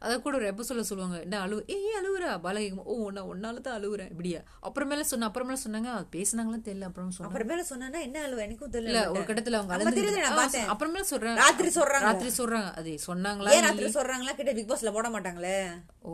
[0.02, 2.40] அத கூட ஒரு எபிசோட்ல சொல்லுவாங்க என்ன அழு ஏய் அழுவுறா.
[2.40, 4.10] பாலா கேட்கும் ஓ நான் ஒன்னால தான் அழுவுறேன்.
[4.10, 4.40] இப்படியா.
[4.62, 6.82] அப்புறமேல சொன்ன அப்புறமேல சொன்னாங்க அது பேசுனாங்களா தெரியல.
[6.82, 7.32] அப்புறம் சொன்னாங்க.
[7.32, 8.42] அப்புறமேல சொன்னா என்ன அழுவ?
[8.42, 10.72] எனக்கும் தெரியல ஒரு கட்டத்துல அவங்க.
[10.74, 11.36] அப்புறமேல சொல்றேன்.
[11.36, 12.00] ராத்திரி சொல்றாங்க.
[12.00, 12.74] ராத்திரி சொல்றாங்க.
[12.74, 14.34] அது சொன்னாங்களா ராத்திரி சொல்றாங்களா?
[14.34, 15.82] கிட்ட பிக் பாஸ்ல போட மாட்டாங்களே.
[16.02, 16.12] ஓ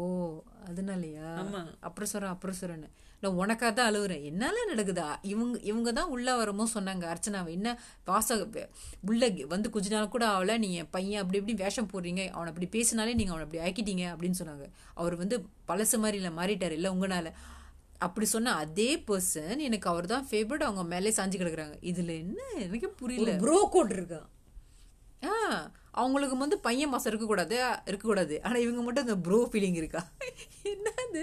[0.70, 1.28] அதனாலயா?
[1.80, 2.90] அப்புறம் சொல்றேன் அப்புறம் சொல்றேன்னு.
[3.24, 5.06] நான் உனக்காக தான் அழுகுறேன் என்னால நடக்குதா?
[5.32, 7.68] இவங்க இவங்க தான் உள்ள வரும்போது சொன்னாங்க அர்ச்சனாவை என்ன
[8.10, 8.28] வாச
[9.08, 9.22] உள்ள
[9.54, 12.22] வந்து கொஞ்ச நாள் கூட ஆகல நீ என் பையன் அப்படி இப்படி வேஷம் போடுறீங்க.
[12.36, 14.66] அவனை அப்படி பேசினாலே நீங்க அவனை அப்படி ஆக்கிட்டீங்க அப்படின்னு சொன்னாங்க.
[15.00, 15.38] அவர் வந்து
[15.70, 17.30] பழசு மாதிரி இல்ல மாறிட்டாரு இல்ல உங்கனால
[18.00, 21.76] அப்படி சொன்ன அதே பர்சன் எனக்கு அவர் தான் ஃபேவரட் அவங்க மேலே சாஞ்சு கிடக்குறாங்க.
[21.90, 22.40] இதுல என்ன?
[22.66, 23.30] எனக்கு புரியல.
[23.44, 24.20] ப்ரோ கோட் இருக்கா?
[25.28, 25.32] ஆ
[26.02, 27.56] அவங்களுக்கு வந்து பையன் மாசம் இருக்கக்கூடாது
[27.90, 28.34] இருக்கக்கூடாது.
[28.46, 30.02] ஆனா இவங்க மட்டும் இந்த ப்ரோ ஃபீலிங் இருக்கா?
[30.72, 31.22] என்னது?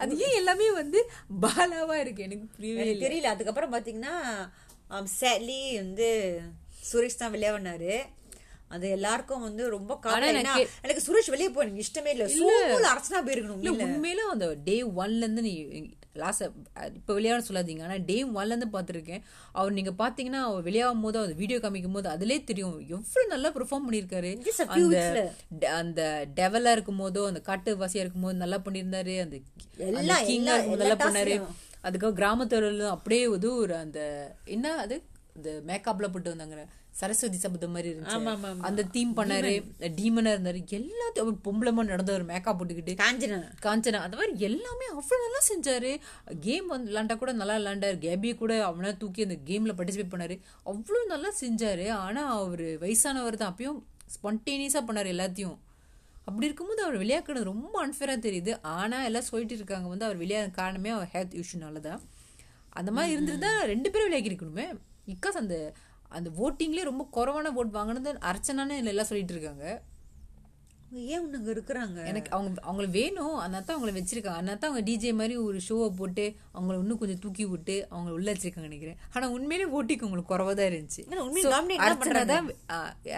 [0.00, 0.98] அது ஏன் எல்லாமே வந்து
[1.42, 2.22] பாலாவா இருக்கு?
[2.22, 3.32] எனக்கு புரியவே தெரியல.
[3.32, 4.14] அதுக்கப்புறம் பாத்தீங்கன்னா
[5.14, 6.08] சேட்லி வந்து
[6.84, 7.94] சுரேஷ் தான் விளையாடினாரு
[8.70, 10.54] அது எல்லாருக்கும் வந்து ரொம்ப ஏன்னா,
[10.84, 12.24] எனக்கு- சுரேஷ் வெளியே போய் எனக்கு இஷ்டமே இல்ல.
[12.34, 15.54] சோமுல அரசனா போயிருக்கணும் இல்ல உண்மையில அந்த டே ஒன்ல இருந்து நீ
[16.14, 16.42] லாஸ்ட்
[16.94, 17.82] இப்ப விளையாட சொல்லாதீங்க.
[17.82, 19.22] ஆனா டே ஒன்ல இருந்து பாத்திருக்கேன்
[19.52, 22.80] அவர் நீங்க பாத்தீங்கன்னா அவர் விளையாடும் போது அந்த வீடியோ காமிக்கும் போது அதுலயே தெரியும்.
[22.80, 23.94] எவ்வளவு நல்லா பெர்ஃபார்ம்
[24.56, 25.32] few அந்த
[25.74, 29.20] அந்த டெவலா இருக்கும் போதோ அந்த காட்டு வாசியா இருக்கும் போது நல்லா பண்ணியிருந்தாரு.
[29.20, 29.38] அந்த
[29.78, 31.42] அந்த எல்லாம், கிங்கா எல்லா- இருக்கும் நல்லா பண்ணாரு.
[31.80, 35.02] அதுக்கப்புறம் கிராமத்துல அப்படியே வந்து ஒரு அந்த என்ன அது?
[35.36, 36.66] இந்த மேக்கப்ல போட்டு வந்தாங்க
[37.00, 38.58] சரஸ்வதி சபதம் மாதிரி இருந்துச்சு.
[38.58, 39.52] அந்த தீம் பண்ணாரு
[40.00, 40.60] டீமனா இருந்தாரு.
[40.78, 42.94] எல்லாத்தையும் அவர் பொம்பளமா நடந்தவர் மேக்கப் போட்டுக்கிட்டு.
[43.02, 43.38] காஞ்சனா.
[43.62, 44.00] காஞ்சனா.
[44.06, 45.92] அந்த மாதிரி எல்லாமே அவ்வளவு நல்லா செஞ்சாரு.
[46.40, 47.98] கேம் வந்து விளாண்டா கூட நல்லா விளாண்டாரு.
[48.06, 50.36] கேபியை கூட அவனா தூக்கி அந்த கேம்ல பார்ட்டிசிபேட் பண்ணாரு.
[50.64, 51.90] அவ்வளவு நல்லா செஞ்சாரு.
[52.06, 53.54] ஆனா அவரு வயசானவர் தான்.
[53.54, 53.80] அப்பயும்
[54.14, 55.56] ஸ்பான்டேனியஸா பண்ணாரு எல்லாத்தையும்.
[56.28, 58.52] அப்படி இருக்கும்போது அவர் விளையாடுறது ரொம்ப அன்ஃபேரா தெரியுது.
[58.62, 59.88] ஆனா எல்லாம் சொல்லிட்டு இருக்காங்க.
[59.88, 62.00] வந்து அவர் விளையாட காரணமே அவர் ஹெல்த் இஷ்யூனால தான்
[62.80, 64.66] அந்த மாதிரி இருந்திருந்தா ரெண்டு பேரும் விலையாக்கி இருக்கணுமே
[65.10, 65.56] பிகாஸ் அந்த
[66.18, 69.66] அந்த ஓட்டிங்லேயே ரொம்ப குறைவான ஓட் வாங்கினது அர்ச்சனான்னு எல்லாம் சொல்லிட்டு இருக்காங்க.
[71.12, 72.00] ஏன் உனக்கு இருக்கிறாங்க?
[72.10, 73.36] எனக்கு அவங்க அவங்களுக்கு வேணும்.
[73.42, 74.40] அதனால தான் அவங்கள வச்சிருக்காங்க.
[74.40, 76.24] அதனால தான் அவங்க டிஜே மாதிரி ஒரு ஷோவை போட்டு
[76.56, 78.98] அவங்கள இன்னும் கொஞ்சம் தூக்கி விட்டு அவங்கள உள்ள வச்சிருக்காங்க நினைக்கிறேன்.
[79.14, 81.02] ஆனா உண்மையிலே ஓட்டிக்கு உங்களுக்கு குறவா தான் இருந்துச்சு
[81.88, 82.46] அர்ச்சனை தான்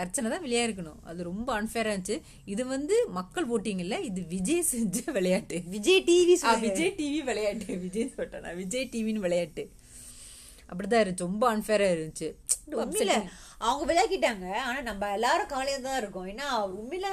[0.02, 1.00] அர்ச்சனை தான் விளையா இருக்கணும்.
[1.10, 2.18] அது ரொம்ப அன்ஃபேரா இருந்துச்சு.
[2.54, 5.58] இது வந்து மக்கள் ஓட்டிங் இல்ல இது விஜய் செஞ்ச விளையாட்டு.
[5.74, 7.68] விஜய் டிவி விஜய் டிவி விளையாட்டு.
[7.86, 9.64] விஜய் சொல்லிட்டேன் விஜய் டிவின்னு விளையாட்டு.
[10.72, 11.16] அப்படிதான் இருந்துச்சு.
[11.16, 12.34] ரொம்ப அன்ஃபேரா இருந்துச்சு.
[13.64, 16.26] அவங்க விளையாக்கிட்டாங்க ஆனா நம்ம எல்லாரும் கவலையா தான் இருக்கோம்.
[16.32, 17.06] ஏன்னா அவர் உண்மையில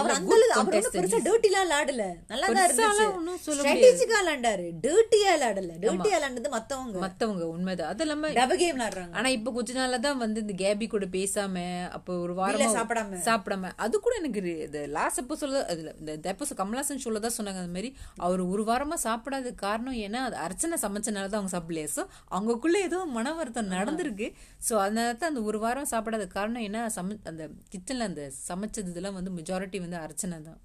[0.00, 2.04] அவர் அந்த அவர் ஒன்றும் பெருசா டர்ட்டிலாம் விளையாடல.
[2.32, 3.54] நல்லா தான் இருந்துச்சு.
[3.56, 4.66] ஸ்ட்ராட்டஜிக்கா விளையாண்டாரு.
[4.84, 5.72] டர்ட்டியா விளையாடல.
[5.84, 7.00] டர்ட்டியா விளையாண்டது மத்தவங்க.
[7.06, 7.90] மத்தவங்க உண்மைதான்.
[7.94, 9.14] அது இல்லாம டப கேம் விளையாடுறாங்க.
[9.20, 11.64] ஆனா இப்ப கொஞ்ச நாள்ல தான் வந்து இந்த கேபி கூட பேசாம
[11.98, 13.20] அப்ப ஒரு வாரமா சாப்பிடாம.
[13.28, 13.72] சாப்பிடாம.
[13.86, 17.74] அது கூட எனக்கு இந்த லாஸ்ட் எப்போ சொல்ல அதுல இந்த எப்போ கமலாசன் ஷோல தான் சொன்னாங்க அந்த
[17.78, 17.92] மாதிரி.
[18.26, 21.90] அவர் ஒரு வாரமா சாப்பிடாத காரணம் ஏன்னா அது அர்ச்சனை சமைச்சனால தான் அவங்க சாப்பிடலையா.
[21.96, 22.02] சோ
[22.34, 24.30] அவங்களுக்குள்ள ஏதோ மன வருத்தம் நடந்திருக்கு.
[24.68, 26.78] சோ அதனால தான் அந்த ஒரு வாரம் சாப்பிடாத காரணம் என்ன?
[26.96, 30.60] சமை அந்த கிச்சன்ல அந்த சமைச்சது இதெல்லாம் வந்து மெஜாரிட்டி வந்து அர்ச்சனை தான்.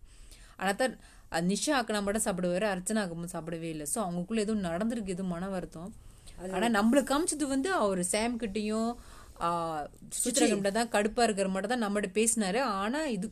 [0.60, 0.96] ஆனா தான்
[1.52, 3.86] நிஷா ஆக்கினா மட்டும் சாப்பிடுவாரு அர்ச்சனா ஆக்கமும் சாப்பிடவே இல்லை.
[3.94, 5.92] சோ அவங்களுக்குள்ள எதுவும் நடந்திருக்கு எதுவும் மன வருத்தம்.
[6.56, 8.92] ஆனா நம்மளுக்கு காமிச்சது வந்து அவர் சாம் கிட்டயும்
[10.20, 12.60] சுச்சிரா தான் கடுப்பா இருக்கிற மட்டும் தான் நம்மகிட்ட பேசினாரு.
[12.84, 13.28] ஆனா இது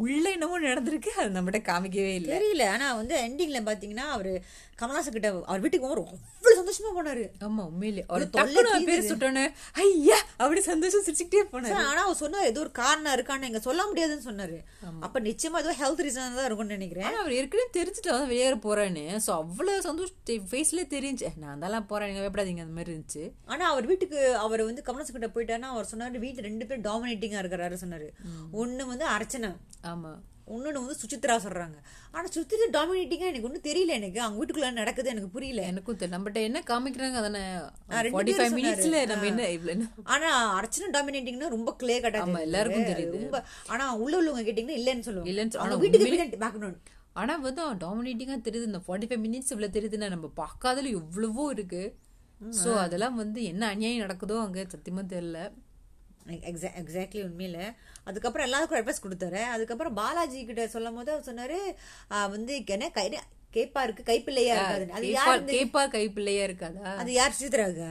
[0.00, 1.10] உள்ள என்னமோ நடந்திருக்கு.
[1.16, 2.30] அது நம்மகிட்ட காமிக்கவே இல்லை.
[2.34, 2.64] தெரியல.
[2.68, 4.32] ஆனா வந்து எண்டிங்ல பாத்தீங்கன்னா அவரு
[4.80, 7.22] கமலாசன் கிட்ட அவர் வீட்டுக்கு போகும்போது அவ்வளவு சந்தோஷமா போனாரு.
[7.46, 8.02] ஆமா உண்மையிலே.
[8.08, 9.44] அவர் தொல்லை அவர் பேர் சுட்டோன்னே
[9.82, 10.18] ஐயா!
[10.40, 11.76] அப்படி சந்தோஷம் சிரிச்சுக்கிட்டே போனாரு.
[11.84, 14.58] ஆனா அவர் சொன்னார் ஏதோ ஒரு காரணம் இருக்கான்னு எங்க சொல்ல முடியாதுன்னு சொன்னாரு.
[15.06, 17.08] அப்ப நிச்சயமா ஏதோ ஹெல்த் ரீசன் தான் இருக்கும்னு நினைக்கிறேன்.
[17.22, 20.20] அவர் ஏற்கனவே தெரிஞ்சுட்டு அவன் வெளியேற போறான்னு சோ அவ்வளவு சந்தோஷம்
[20.50, 23.24] ஃபேஸ்லயே தெரிஞ்சு நான் தான் போறேன் நீங்க பயப்படாதீங்க அந்த மாதிரி இருந்துச்சு.
[23.46, 27.82] ஆனா அவர் வீட்டுக்கு அவர் வந்து கமலாசன் கிட்ட போயிட்டாருன்னா அவர் சொன்னாரு வீட்டு ரெண்டு பேரும் டாமினேட்டிங்கா இருக்கிறாரு
[27.84, 28.08] சொன்னாரு.
[28.54, 29.52] ஒண்ணு வந்து அர்ச்சனா.
[29.86, 30.12] ஆமா.
[30.48, 31.76] இன்னொன்னு வந்து சுசித்ரா சொல்றாங்க.
[32.10, 34.20] ஆனா சுசித்ரா டாமினேட்டிங்கா எனக்கு ஒன்றும் தெரியல எனக்கு.
[34.20, 35.62] அவங்க வீட்டுக்குள்ள என்ன நடக்குது எனக்கு புரியல.
[35.62, 37.42] எனக்கும் தெரியல நம்மகிட்ட என்ன காமிக்கிறாங்க அதானே?
[38.56, 39.06] மினிட்ஸ்ல.
[39.06, 39.90] நம்ம என்ன இவ்வளவு என்ன?
[40.04, 43.10] ஆனா அர்ச்சனா டாமினேட்டிங்னா ரொம்ப கிளியர் கட்டா ஆமா, எல்லாருக்கும் தெரியுது.
[43.10, 45.32] ரொம்ப ஆனா உள்ள உள்ளவங்க கேட்டீங்கன்னா இல்லன்னு சொல்லுவாங்க.
[45.32, 46.78] இல்லைன்னு சொ- அவங்க ஆனா வீட்டுக்கு பேக்ரவுண்ட்
[47.12, 48.64] ஆனா வந்து அவன் டாமினேட்டிங்கா தெரியுது.
[48.64, 51.96] இந்த ஃபார்ட்டி ஃபைவ் மினிட்ஸ் இவ்வளவு தெரியுதுன்னா நம்ம பார்க்காதல எவ்வளவோ இருக்கு.
[52.64, 55.02] சோ அதெல்லாம் வந்து என்ன அநியாயம் நடக்குதோ அங்க சத்தியமா
[56.28, 56.42] தெரியல
[56.80, 57.58] எக்ஸாக்ட்லி உண்மையில.
[58.04, 61.58] அதுக்கப்புறம் எல்லாருக்கும் அட்வைஸ் கொடுத்தாரு அதுக்கப்புறம் பாலாஜி கிட்ட சொல்லும் போது சொன்னாரு
[62.30, 63.06] வந்து என்ன கை
[63.52, 66.90] கேப்பா இருக்கு கைப்பிள்ளையா இருக்காது அது யார் கேப்பா- கேப்பா கைப்பிள்ளையா இருக்காதா?
[66.96, 67.86] அது யார் சுசித்ராக்கா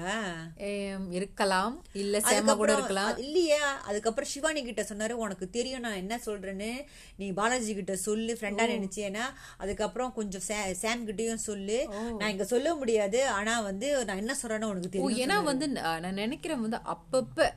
[0.67, 1.75] ஏம், இருக்கலாம்.
[1.93, 3.17] இல்ல சேமா கூட இருக்கலாம்.
[3.17, 3.57] இல்லையே.
[3.83, 6.69] அதுக்கப்புறம் சிவானி கிட்ட சொன்னாரு உனக்கு தெரியும் நான் என்ன சொல்றேன்னு
[7.17, 9.25] நீ பாலாஜி கிட்ட சொல்லு ஃப்ரெண்டா நினைச்சேன்னா.
[9.57, 10.45] அதுக்கப்புறம் கொஞ்சம்
[10.75, 11.79] சாம் கிட்டயும் சொல்லு.
[12.17, 13.21] நான் இங்க சொல்ல முடியாது.
[13.31, 17.51] ஆனா வந்து நான் என்ன சொல்றேன்னு உனக்கு தெரியும் ஏன்னா வந்து நான் நினைக்கிறேன் வந்து அப்பப்ப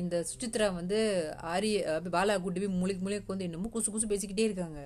[0.00, 0.98] இந்த சுசித்ரா வந்து
[1.52, 4.80] ஆரிய பாலா கூட்டி போய் மூளைக்கு மூளைக்கு வந்து என்னமோ குசு குசு பேசிக்கிட்டே இருக்காங்க.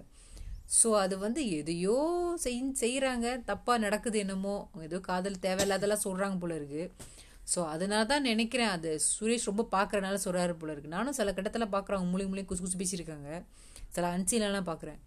[0.78, 1.96] ஸோ அது வந்து எதையோ
[2.44, 4.56] செய் செய்யறாங்க தப்பா நடக்குது என்னமோ.
[4.88, 6.84] ஏதோ காதல் தேவையில்லாதெல்லாம் சொல்றாங்க போல இருக்கு.
[7.52, 10.94] ஸோ அதனால தான் நினைக்கிறேன் அது சுரேஷ் ரொம்ப பார்க்கறனால சொல்றாரு போல இருக்கு.
[10.96, 13.30] நானும் சில கட்டத்துல பார்க்குறேன் மூளை மூளை குசு குசு பேசியிருக்காங்க.
[13.96, 15.00] சில அன்சீலாம் பார்க்குறேன்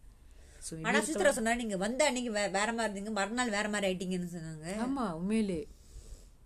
[0.66, 3.12] ஸோ ஆனா சுசித்ரா சொன்னா நீங்க வந்த அன்னைக்கு வேற மாதிரி இருந்தீங்க.
[3.20, 4.68] மறுநாள் வேற மாதிரி ஆயிட்டீங்கன்னு சொன்னாங்க.
[4.86, 5.60] ஆமா உண்மையிலே.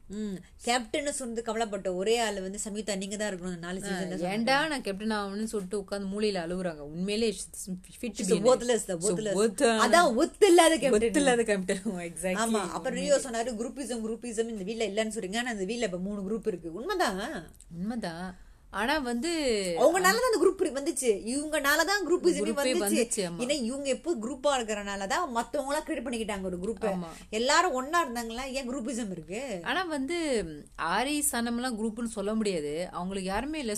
[0.09, 4.81] ம் கேப்டன் சொன்னது கவலைப்பட்ட ஒரே ஆளு வந்து சமீதா நீங்க தான் இருக்கணும் நாலு சீசன்ல ஏன்டா நான்
[4.81, 7.29] கேப்டன் ஆகணும்னு சொல்லிட்டு உட்காந்து மூலையில அழுகுறாங்க உண்மையிலே
[7.99, 8.17] ஃபிட்
[9.05, 9.35] worthless.
[9.85, 14.89] அதான் ஒத்து இல்லாத கேப்டன் இல்லாத கேப்டன் எக்ஸாக்ட் ஆமா அப்புறம் ரியோ சொன்னாரு குரூப்பிசம் குரூப்பிசம் இந்த வீட்ல
[14.91, 15.37] இல்லன்னு சொல்றீங்க.
[15.37, 16.73] ஆனா இந்த வீட்ல இப்ப மூணு குரூப் இருக்கு.
[16.73, 17.23] உண்மைதான்.
[17.79, 18.27] உண்மைதான்.
[18.71, 19.29] ஆனா வந்து
[19.79, 21.11] அவங்கனாலதான் அந்த குரூப் வந்துச்சு.
[21.25, 23.23] இவங்கனாலதான் குரூப் Group ஏ வந்துச்சு.
[23.43, 26.85] ஏன்னா இவங்க எப்போ குரூப்பா இருக்கிறனாலதான் மத்தவங்க எல்லாம் கிரியேட் பண்ணிக்கிட்டாங்க ஒரு குரூப்
[27.29, 28.51] எல்லாரும் ஒன்னா இருந்தாங்களா?
[28.51, 29.61] ஏன் குரூப்பிசம் இருக்கு?
[29.63, 30.17] ஆனா வந்து
[30.81, 32.87] ஆரி சனம்லாம் குரூப்னு சொல்ல முடியாது.
[32.91, 33.73] அவங்களுக்கு யாருமே இல்ல.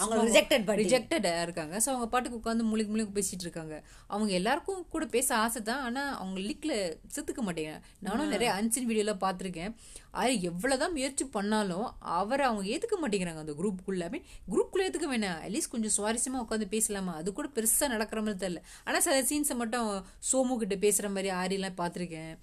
[0.66, 0.84] party.
[0.84, 1.78] ரிஜெக்டடா இருக்காங்க.
[1.78, 3.84] சோ அவங்க பாட்டுக்கு உட்காந்து முழுக்க முழுக்க பேசிட்டு இருக்காங்க.
[4.08, 5.82] அவங்க எல்லாருக்கும் கூட பேச ஆசை தான்.
[5.82, 6.74] ஆனா அவங்க லீக்ல
[7.16, 7.76] செத்துக்க மாட்டேங்க.
[8.00, 9.74] நானும் நிறைய அன்சின் வீடியோல பாத்திருக்கேன்
[10.14, 14.26] ஆரி எவ்வளவுதான் முயற்சி பண்ணாலும் அவரை அவங்க ஏத்துக்க மாட்டேங்கிறாங்க அந்த குரூப்புக்குள்ள மீன்
[14.86, 17.14] ஏத்துக்க வேணாம் அட்லீஸ்ட் கொஞ்சம் சுவாரஸ்யமா உட்காந்து பேசலாமா?
[17.22, 18.62] அது கூட பெருசா நடக்கிற மாதிரி தெரியல.
[18.84, 19.90] ஆனா சில சீன்ஸை மட்டும்
[20.32, 22.34] சோமு கிட்ட பேசுற மாதிரி ஆரி எல்லாம் பாத்திருக்கேன்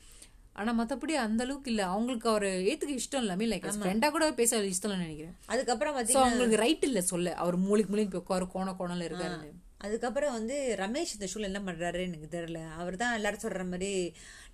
[0.60, 1.82] ஆனா மத்தபடி அந்த அளவுக்கு இல்ல.
[1.94, 5.34] அவங்களுக்கு அவர் ஏத்துக்க இஷ்டம் இல்லாம லைக் ஃப்ரெண்டா கூட பேச இஷ்டம் நினைக்கிறேன்.
[5.52, 7.34] அதுக்கப்புறம் அவங்களுக்கு ரைட் இல்ல சொல்ல.
[7.42, 9.50] அவர் மூளைக்கு மூளைக்கு போய் உட்காரு கோண கோணல இருக்காருன்னு.
[9.86, 12.60] அதுக்கப்புறம் வந்து ரமேஷ் இந்த ஷூல என்ன பண்றாரு எனக்கு தெரியல.
[12.80, 13.92] அவர் தான் எல்லாரும் சொல்ற மாதிரி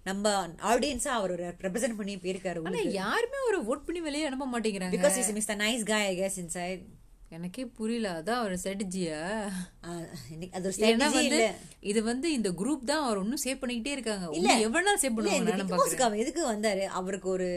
[0.09, 0.33] நம்ம
[0.71, 1.33] ஆடியன்ஸா அவர்
[1.65, 4.97] ரெப்ரசென்ட் பண்ணி போயிருக்காரு யாருமே ஒரு ஓட் பண்ணி வெளியே அனுப்ப மாட்டேங்கிறாங்க.
[4.97, 6.85] பிகாஸ் இஸ் மிஸ் நைஸ் காய் ஐ கெஸ் இன்சைட்
[7.29, 9.21] எனக்கே புரியல அதான் அவர் ஸ்ட்ராட்டஜியா
[10.53, 11.55] அது ஒரு வந்து இல்ல.
[11.81, 14.29] இது வந்து இந்த குரூப் தான் அவர் இன்னும் சேவ் பண்ணிக்கிட்டே இருக்காங்க.
[14.33, 16.85] இன்னும் எவ்வளவு நாள் சேவ் இல்ல, பண்ணுவாங்க எதுக்கு வந்தாரு?
[16.85, 17.49] அவருக்கு ஒரு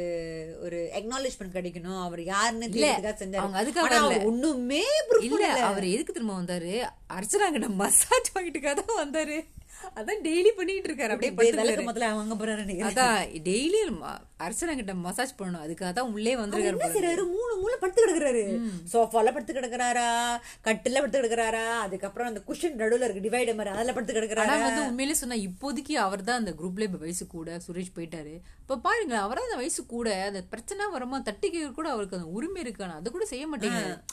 [0.61, 2.01] ஒரு acknowledgement கிடைக்கணும்.
[2.01, 3.35] அவர் யாருன்னு செஞ்சாரு.
[3.35, 4.83] அவங்க அதுக்காக ஒண்ணுமே
[5.21, 5.47] இல்ல.
[5.61, 6.73] அவர் எதுக்கு திரும்ப வந்தாரு?
[7.09, 9.45] அர்ச்சனா கிட்ட மசாஜ் வாங்கிட்டுக்காக தான் வந்தாரு.
[9.95, 11.09] அதான் டெய்லி பண்ணிட்டு இருக்காரு.
[11.09, 11.51] அப்படியே.
[11.51, 13.79] முதல்ல வாங்க போறாரு அதான் டெய்லி
[14.45, 15.63] அர்ச்சனா கிட்ட மசாஜ் பண்ணணும்.
[15.65, 18.43] அதுக்காக தான் உள்ளே வந்திருக்காரு மூணு மூணு படுத்து கிடக்குறாரு.
[18.91, 20.07] சோஃபால படுத்து கிடக்குறாரா?
[20.67, 21.63] கட்டில படுத்து கிடக்குறாரா?
[21.85, 23.25] அதுக்கப்புறம் அந்த குஷன் நடுவுல இருக்கு.
[23.27, 24.57] டிவைட் மாதிரி அதுல படுத்து கிடக்குறாரா?
[24.67, 28.35] வந்து உண்மையிலே சொன்னா இப்போதைக்கு அவர் தான் அந்த குரூப்ல இப்ப வயசு கூட சுரேஷ் போயிட்டாரு.
[28.63, 32.95] இப்ப பாருங்க அவர் அந்த வயசு கூட அந்த பிரச்சனை வருமா தட்டிக்க கூட அவருக்கு அந்த உரிமை இருக்கான
[32.99, 33.45] அது கூட செய்ய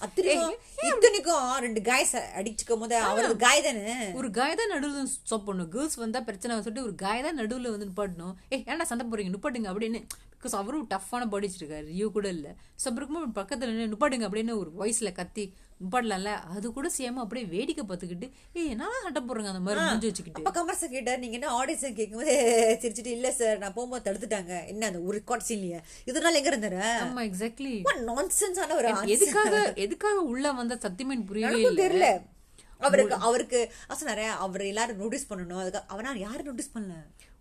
[0.05, 0.57] அத்தனைக்கும்
[0.89, 3.97] இத்தனைக்கும் ரெண்டு காய்ஸ் அடிச்சுக்கும் போது அவருக்கு காய் தானே?
[4.19, 7.89] ஒரு காய் தான் நடுவில் ஸ்டாப் பண்ணும் கேர்ள்ஸ் வந்தா பிரச்சனை சொல்லிட்டு ஒரு காய் தான் நடுவில் வந்து
[7.89, 8.35] நிப்பாட்டணும்.
[8.53, 10.01] ஏ ஏன்டா சண்டை போறீங்க நிப்பாட்டுங்க அப்படின்னு
[10.37, 11.87] பிகாஸ் அவரும் டஃப்பான பாடி வச்சிருக்காரு.
[11.97, 12.49] ரியூ கூட இல்ல.
[12.81, 15.45] ஸோ அப்புறம் இருக்கும்போது பக்கத்துல நின்னு நிப்பாட்டுங்க அப்படின்னு ஒரு வாய்ஸ்ல கத்தி
[15.83, 16.33] நிப்பாட்டலாம்ல?
[16.55, 18.27] அது கூட செய்யாம அப்படியே வேடிக்கை பார்த்துக்கிட்டு
[18.59, 19.53] ஏய் என்ன சண்டை போடுறாங்க?
[19.53, 20.41] அந்த மாதிரி முடிஞ்சு வச்சுக்கிட்டு.
[20.41, 22.37] அப்ப கமர்ச கேட்டார் நீங்க என்ன ஆடிஷன் கேட்கும்போது
[22.83, 24.53] சிரிச்சிட்டு இல்ல சார் நான் போகும்போது தடுத்துட்டாங்க.
[24.73, 27.75] என்ன அந்த ஒரு ரெக்கார்ட் சீன்லயே இதனால எங்க இருந்தாரு ஆமா எக்ஸாக்ட்லி
[28.11, 28.95] நான்சென்ஸ் ஆன ஒரு.
[29.17, 32.09] எதுக்காக எதுக்காக உள்ள வந்த சத்தியமன் புரியவே தெரியல.
[32.87, 33.59] அவருக்கு அவருக்கு
[34.01, 35.61] சொன்னாரு அவர் எல்லாரும் நோட்டீஸ் பண்ணணும்.
[35.63, 36.97] அதுக்கு அவனா யாரும் நோட்டீஸ் பண்ணல?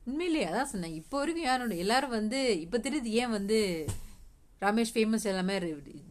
[0.07, 0.95] உண்மையிலேயே அதான் சொன்னேன்.
[1.01, 3.59] இப்போ வரைக்கும் யாரோட எல்லாரும் வந்து இப்போ தெரியுது ஏன் வந்து
[4.65, 5.55] ரமேஷ் ஃபேமஸ் எல்லாமே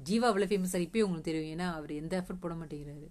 [0.09, 1.51] ஜீவா அவ்வளோ ஃபேமஸ் இப்பயும் உங்களுக்கு தெரியும்.
[1.55, 3.09] ஏன்னா அவர் எந்த எஃபர்ட் போட மாட்டேங்கிறாரு.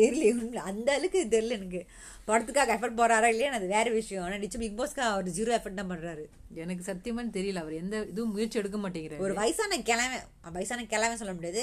[0.00, 1.82] தெரியல அந்த அளவுக்கு தெரியல எனக்கு.
[2.26, 4.24] படத்துக்காக எஃபர்ட் போறாரா இல்லையா அது வேற விஷயம்.
[4.24, 6.24] ஆனா நிச்சயம் பிக் பாஸ்க்கு அவர் ஜீரோ எஃபர்ட் தான் பண்றாரு.
[6.62, 9.22] எனக்கு சத்தியமான்னு தெரியல அவர் எந்த இதுவும் முயற்சி எடுக்க மாட்டேங்கிறாரு.
[9.26, 10.18] ஒரு வயசான கிழமை
[10.56, 11.62] வயசான கிழமை சொல்ல முடியாது.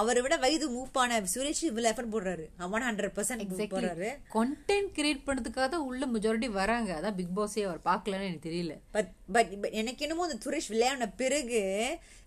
[0.00, 2.44] அவரை விட வயது மூப்பான சுரேஷ் இவ்வளவு எஃபர்ட் போடுறாரு.
[2.66, 6.92] அவன் ஹண்ட்ரட் பர்சன்ட் போடுறாரு கண்டென்ட் கிரியேட் பண்ணதுக்காக தான் உள்ள மெஜாரிட்டி வராங்க.
[7.00, 8.76] அதான் பிக் பாஸே அவர் பார்க்கலன்னு எனக்கு தெரியல.
[8.96, 11.60] பட் பட் எனக்கு என்னமோ அந்த சுரேஷ் விளையாடின பிறகு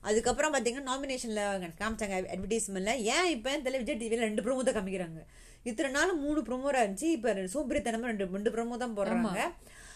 [0.00, 5.24] அதுக்கப்புறம் பாத்தீங்கன்னா நாமினேஷன்ல காமிச்சாங்க அட்வர்டைஸ்மெண்ட்ல ஏன் இப்ப தெரியல விஜய் டிவில ரெண்டு ப்ரோமோ தான் காமிக்கிறாங்க?
[5.62, 9.52] இத்தனை நாள் மூணு ப்ரோமோரா இருந்துச்சு இப்ப சோம்பேறித்தனமா ரெண்டு ரெண்டு ப்ரோமோ தான் போடுறாங்க.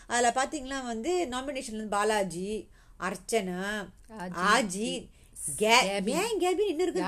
[0.07, 2.69] அதுல பாத்தீங்கன்னா வந்து நாமினேஷன்ல பாலாஜி
[3.01, 3.89] அர்ச்சனா
[4.19, 5.09] ஆஜி
[5.59, 7.03] ஏன் கேபி இன்னும் இருக்கு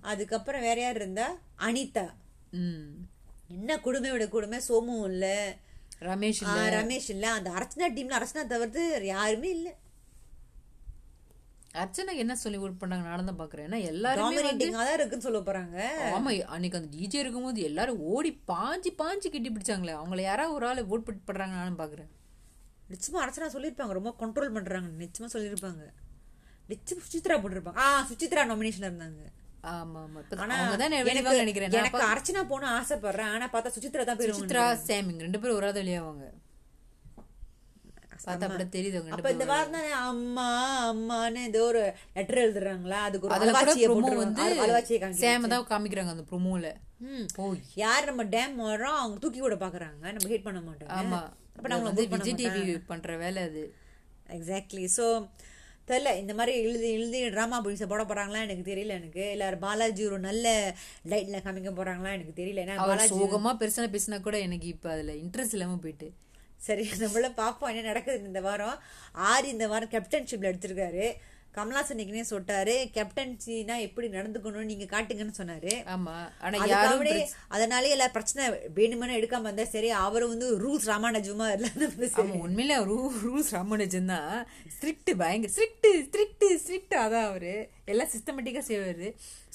[0.00, 1.36] அதுக்கப்புறம் வேற யார் இருந்தா?
[1.58, 2.10] அனிதா.
[3.50, 4.58] என்ன கொடுமையோட கொடுமை?
[4.68, 5.26] சோமும் இல்ல.
[6.08, 6.40] ரமேஷ்
[6.78, 7.26] ரமேஷ் இல்ல.
[7.38, 8.82] அந்த அர்ச்சனா டீம்ல அர்ச்சனா தவிர்த்து
[9.14, 9.70] யாருமே இல்ல.
[11.80, 13.66] அர்ச்சனா என்ன சொல்லி ஒர்க் பண்ணாங்க நான் தான் பாக்குறேன்.
[13.68, 14.38] ஏன்னா எல்லாருமே
[14.76, 15.76] தான் இருக்குன்னு சொல்ல போறாங்க.
[16.16, 19.94] ஆமா அன்னைக்கு அந்த டிஜே இருக்கும்போது எல்லாரும் ஓடி பாஞ்சு பாஞ்சு கட்டி பிடிச்சாங்களே.
[20.00, 22.10] அவங்கள யாராவது ஒரு ஆள் ஓட் பண்றாங்க நானும் பாக்குறேன்.
[22.92, 23.96] நிச்சயமா அர்ச்சனா சொல்லியிருப்பாங்க.
[23.98, 25.84] ரொம்ப கண்ட்ரோல் பண்றாங்க நிச்சயமா சொல்லியிருப்பாங்க.
[26.72, 27.80] நிச்சயம் சுசித்ரா போட்டிருப்பாங்க.
[27.84, 29.22] ஆ சுசித்ரா நாமினேஷன் இருந்தாங்க.
[31.40, 31.72] நினைக்கிறேன்.
[31.80, 33.32] எனக்கு அர்ச்சனா போன ஆசைப்படுறேன்.
[33.34, 35.24] ஆனா பார்த்தா சுசித்ரா தான் போயிருவாங்க சித்ரா சாமிங்.
[35.26, 36.26] ரெண்டு பேரும் ஒரு வெளியாவாங்க
[38.24, 40.46] பார்த்தா அப்படி தெரியுது அவங்க ரெண்டு அப்ப இந்த வாரம் தானே அம்மா
[40.88, 41.82] அம்மான்னு ஏதோ ஒரு
[42.16, 42.98] லெட்டர் எழுதுறாங்களா?
[43.08, 43.88] அதுக்கு ஒரு அலவாச்சியை.
[44.18, 45.20] வந்து.
[45.22, 46.70] சேம தான் காமிக்கிறாங்க அந்த ப்ரோமோல.
[47.38, 47.44] ஓ
[47.82, 51.20] யார் நம்ம டேம் வரோம் அவங்க தூக்கி கூட பாக்குறாங்க நம்ம ஹேட் பண்ண மாட்டோம் ஆமா.
[51.56, 53.62] அப்ப வந்து விஜய் டிவி பண்ற வேலை அது.
[54.28, 55.06] எக்ஸாக்ட்லி ஸோ
[55.90, 59.30] தெரியல இந்த மாதிரி எழுதி எழுதி ட்ராமா புடிச போட போறாங்களா எனக்கு தெரியல எனக்கு.
[59.30, 60.46] இல்ல பாலாஜி ஒரு நல்ல
[61.08, 62.64] லைட்ல காமிக்க போறாங்களா எனக்கு தெரியல.
[62.64, 66.08] ஏன்னா பாலாஜி சோகமா பெருசா பேசினா கூட எனக்கு இப்ப அதுல இன்ட்ரெஸ்ட் இல்லாம போயிட்டு.
[66.56, 68.78] சரி நம்மள பாப்போம் என்ன நடக்குது இந்த வாரம்.
[69.32, 71.06] ஆரி இந்த வாரம் கேப்டன்ஷிப்ல எடுத்திருக்காரு.
[71.54, 75.72] கமலாசன் இன்னைக்குனே சொல்லிட்டாரு கேப்டன்சினா எப்படி நடந்துக்கணும்னு நீங்க காட்டுங்கன்னு சொன்னாரு.
[75.94, 76.14] ஆமா.
[76.44, 77.02] ஆனா யாரும்
[77.56, 78.44] அதனாலே எல்லா பிரச்சனை
[78.78, 81.88] வேணுமென்னு எடுக்காம வந்தா சரி அவரும் வந்து ரூல்ஸ் ராமானுஜமா இல்ல
[82.46, 84.30] உண்மையில ரூ ரூல்ஸ் ராமனுஜன் தான்
[84.76, 87.54] ஸ்ட்ரிக்ட் பயங்கர ஸ்ட்ரிக்ட் ஸ்ட்ரிக்ட் ஸ்ட்ரிக்ட் அதான் அவரு.
[87.92, 89.08] எல்லாம் சிஸ்டமேட்டிக்கா செய்வாரு.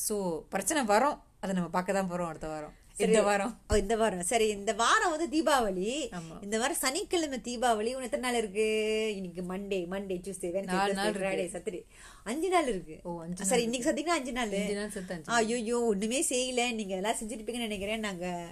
[0.08, 0.16] சோ
[0.56, 1.18] பிரச்சனை வரும்.
[1.44, 2.76] அதை நம்ம பார்க்க தான் போறோம் அடுத்த வாரம்.
[2.98, 3.60] இந்த வாரம்.
[3.76, 4.22] இந்த வாரம்.
[4.22, 6.10] சரி இந்த வாரம் வந்து தீபாவளி.
[6.44, 7.92] இந்த வாரம் சனிக்கிழமை தீபாவளி.
[7.96, 8.68] உனக்கு எத்தனை நாள் இருக்கு?
[9.16, 10.50] இன்னைக்கு மண்டே மண்டே டியூஸ்டே.
[11.12, 11.84] ஃப்ரைடே சத்துரு
[12.24, 13.00] அஞ்சு நாள் இருக்கு.
[13.04, 14.50] ஓ, அஞ்சு சரி இன்னைக்கு சத்திங்கன்னா அஞ்சு நாள்?
[15.24, 16.74] ஐயோ ஒண்ணுமே செய்யல.
[16.74, 18.00] நீங்க எல்லாம் செஞ்சிருப்பீங்கன்னு நினைக்கிறேன்.
[18.00, 18.48] நாங்க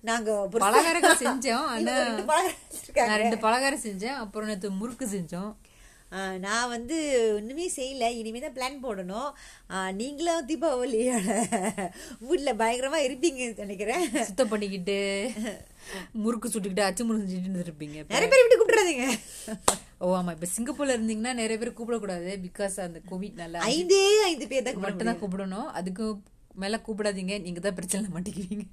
[0.00, 1.66] நாங்க பலகாரங்கள் செஞ்சோம்.
[2.08, 4.16] ரெண்டு பலகாரம் ரெண்டு பலகாரம் செஞ்சேன்.
[4.16, 5.52] அப்புறம் நேற்று முறுக்கு செஞ்சோம்.
[6.44, 6.96] நான் வந்து
[7.36, 8.06] ஒண்ணுமே செய்யல.
[8.20, 9.30] இனிமே தான் பிளான் போடணும்
[10.00, 11.36] நீங்களும் தீபாவளியோட
[12.28, 14.04] வீட்டில் பயங்கரமா இருப்பீங்கன்னு நினைக்கிறேன்.
[14.30, 14.98] சுத்தம் பண்ணிக்கிட்டு
[16.24, 17.98] முறுக்கு சுட்டுக்கிட்டு அச்சு முறுக்கு இருப்பீங்க.
[18.12, 19.06] நிறைய பேர் விட்டு கூப்பிடுறாதீங்க.
[20.04, 20.34] ஓ ஆமா.
[20.36, 22.30] இப்ப சிங்கப்பூர்ல இருந்தீங்கன்னா நிறைய பேர் கூப்பிடக்கூடாது.
[22.46, 25.70] பிகாஸ் அந்த கோவிட் நல்லா ஐந்தே ஐந்து பேர் தான் மட்டும் தான் கூப்பிடணும்.
[25.80, 26.06] அதுக்கு
[26.62, 27.34] மேல கூப்பிடாதீங்க.
[27.46, 28.66] நீங்க தான் பிரச்சனை மாட்டிக்குவீங்க.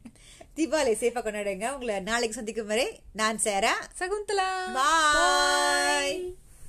[0.58, 1.68] தீபாவளி சேஃபா கொண்டாடுங்க.
[1.76, 2.88] உங்களை நாளைக்கு சந்திக்கும் வரை
[3.22, 3.74] நான் சேரா.
[4.02, 4.50] சகுந்தலா.
[4.78, 6.16] பாய்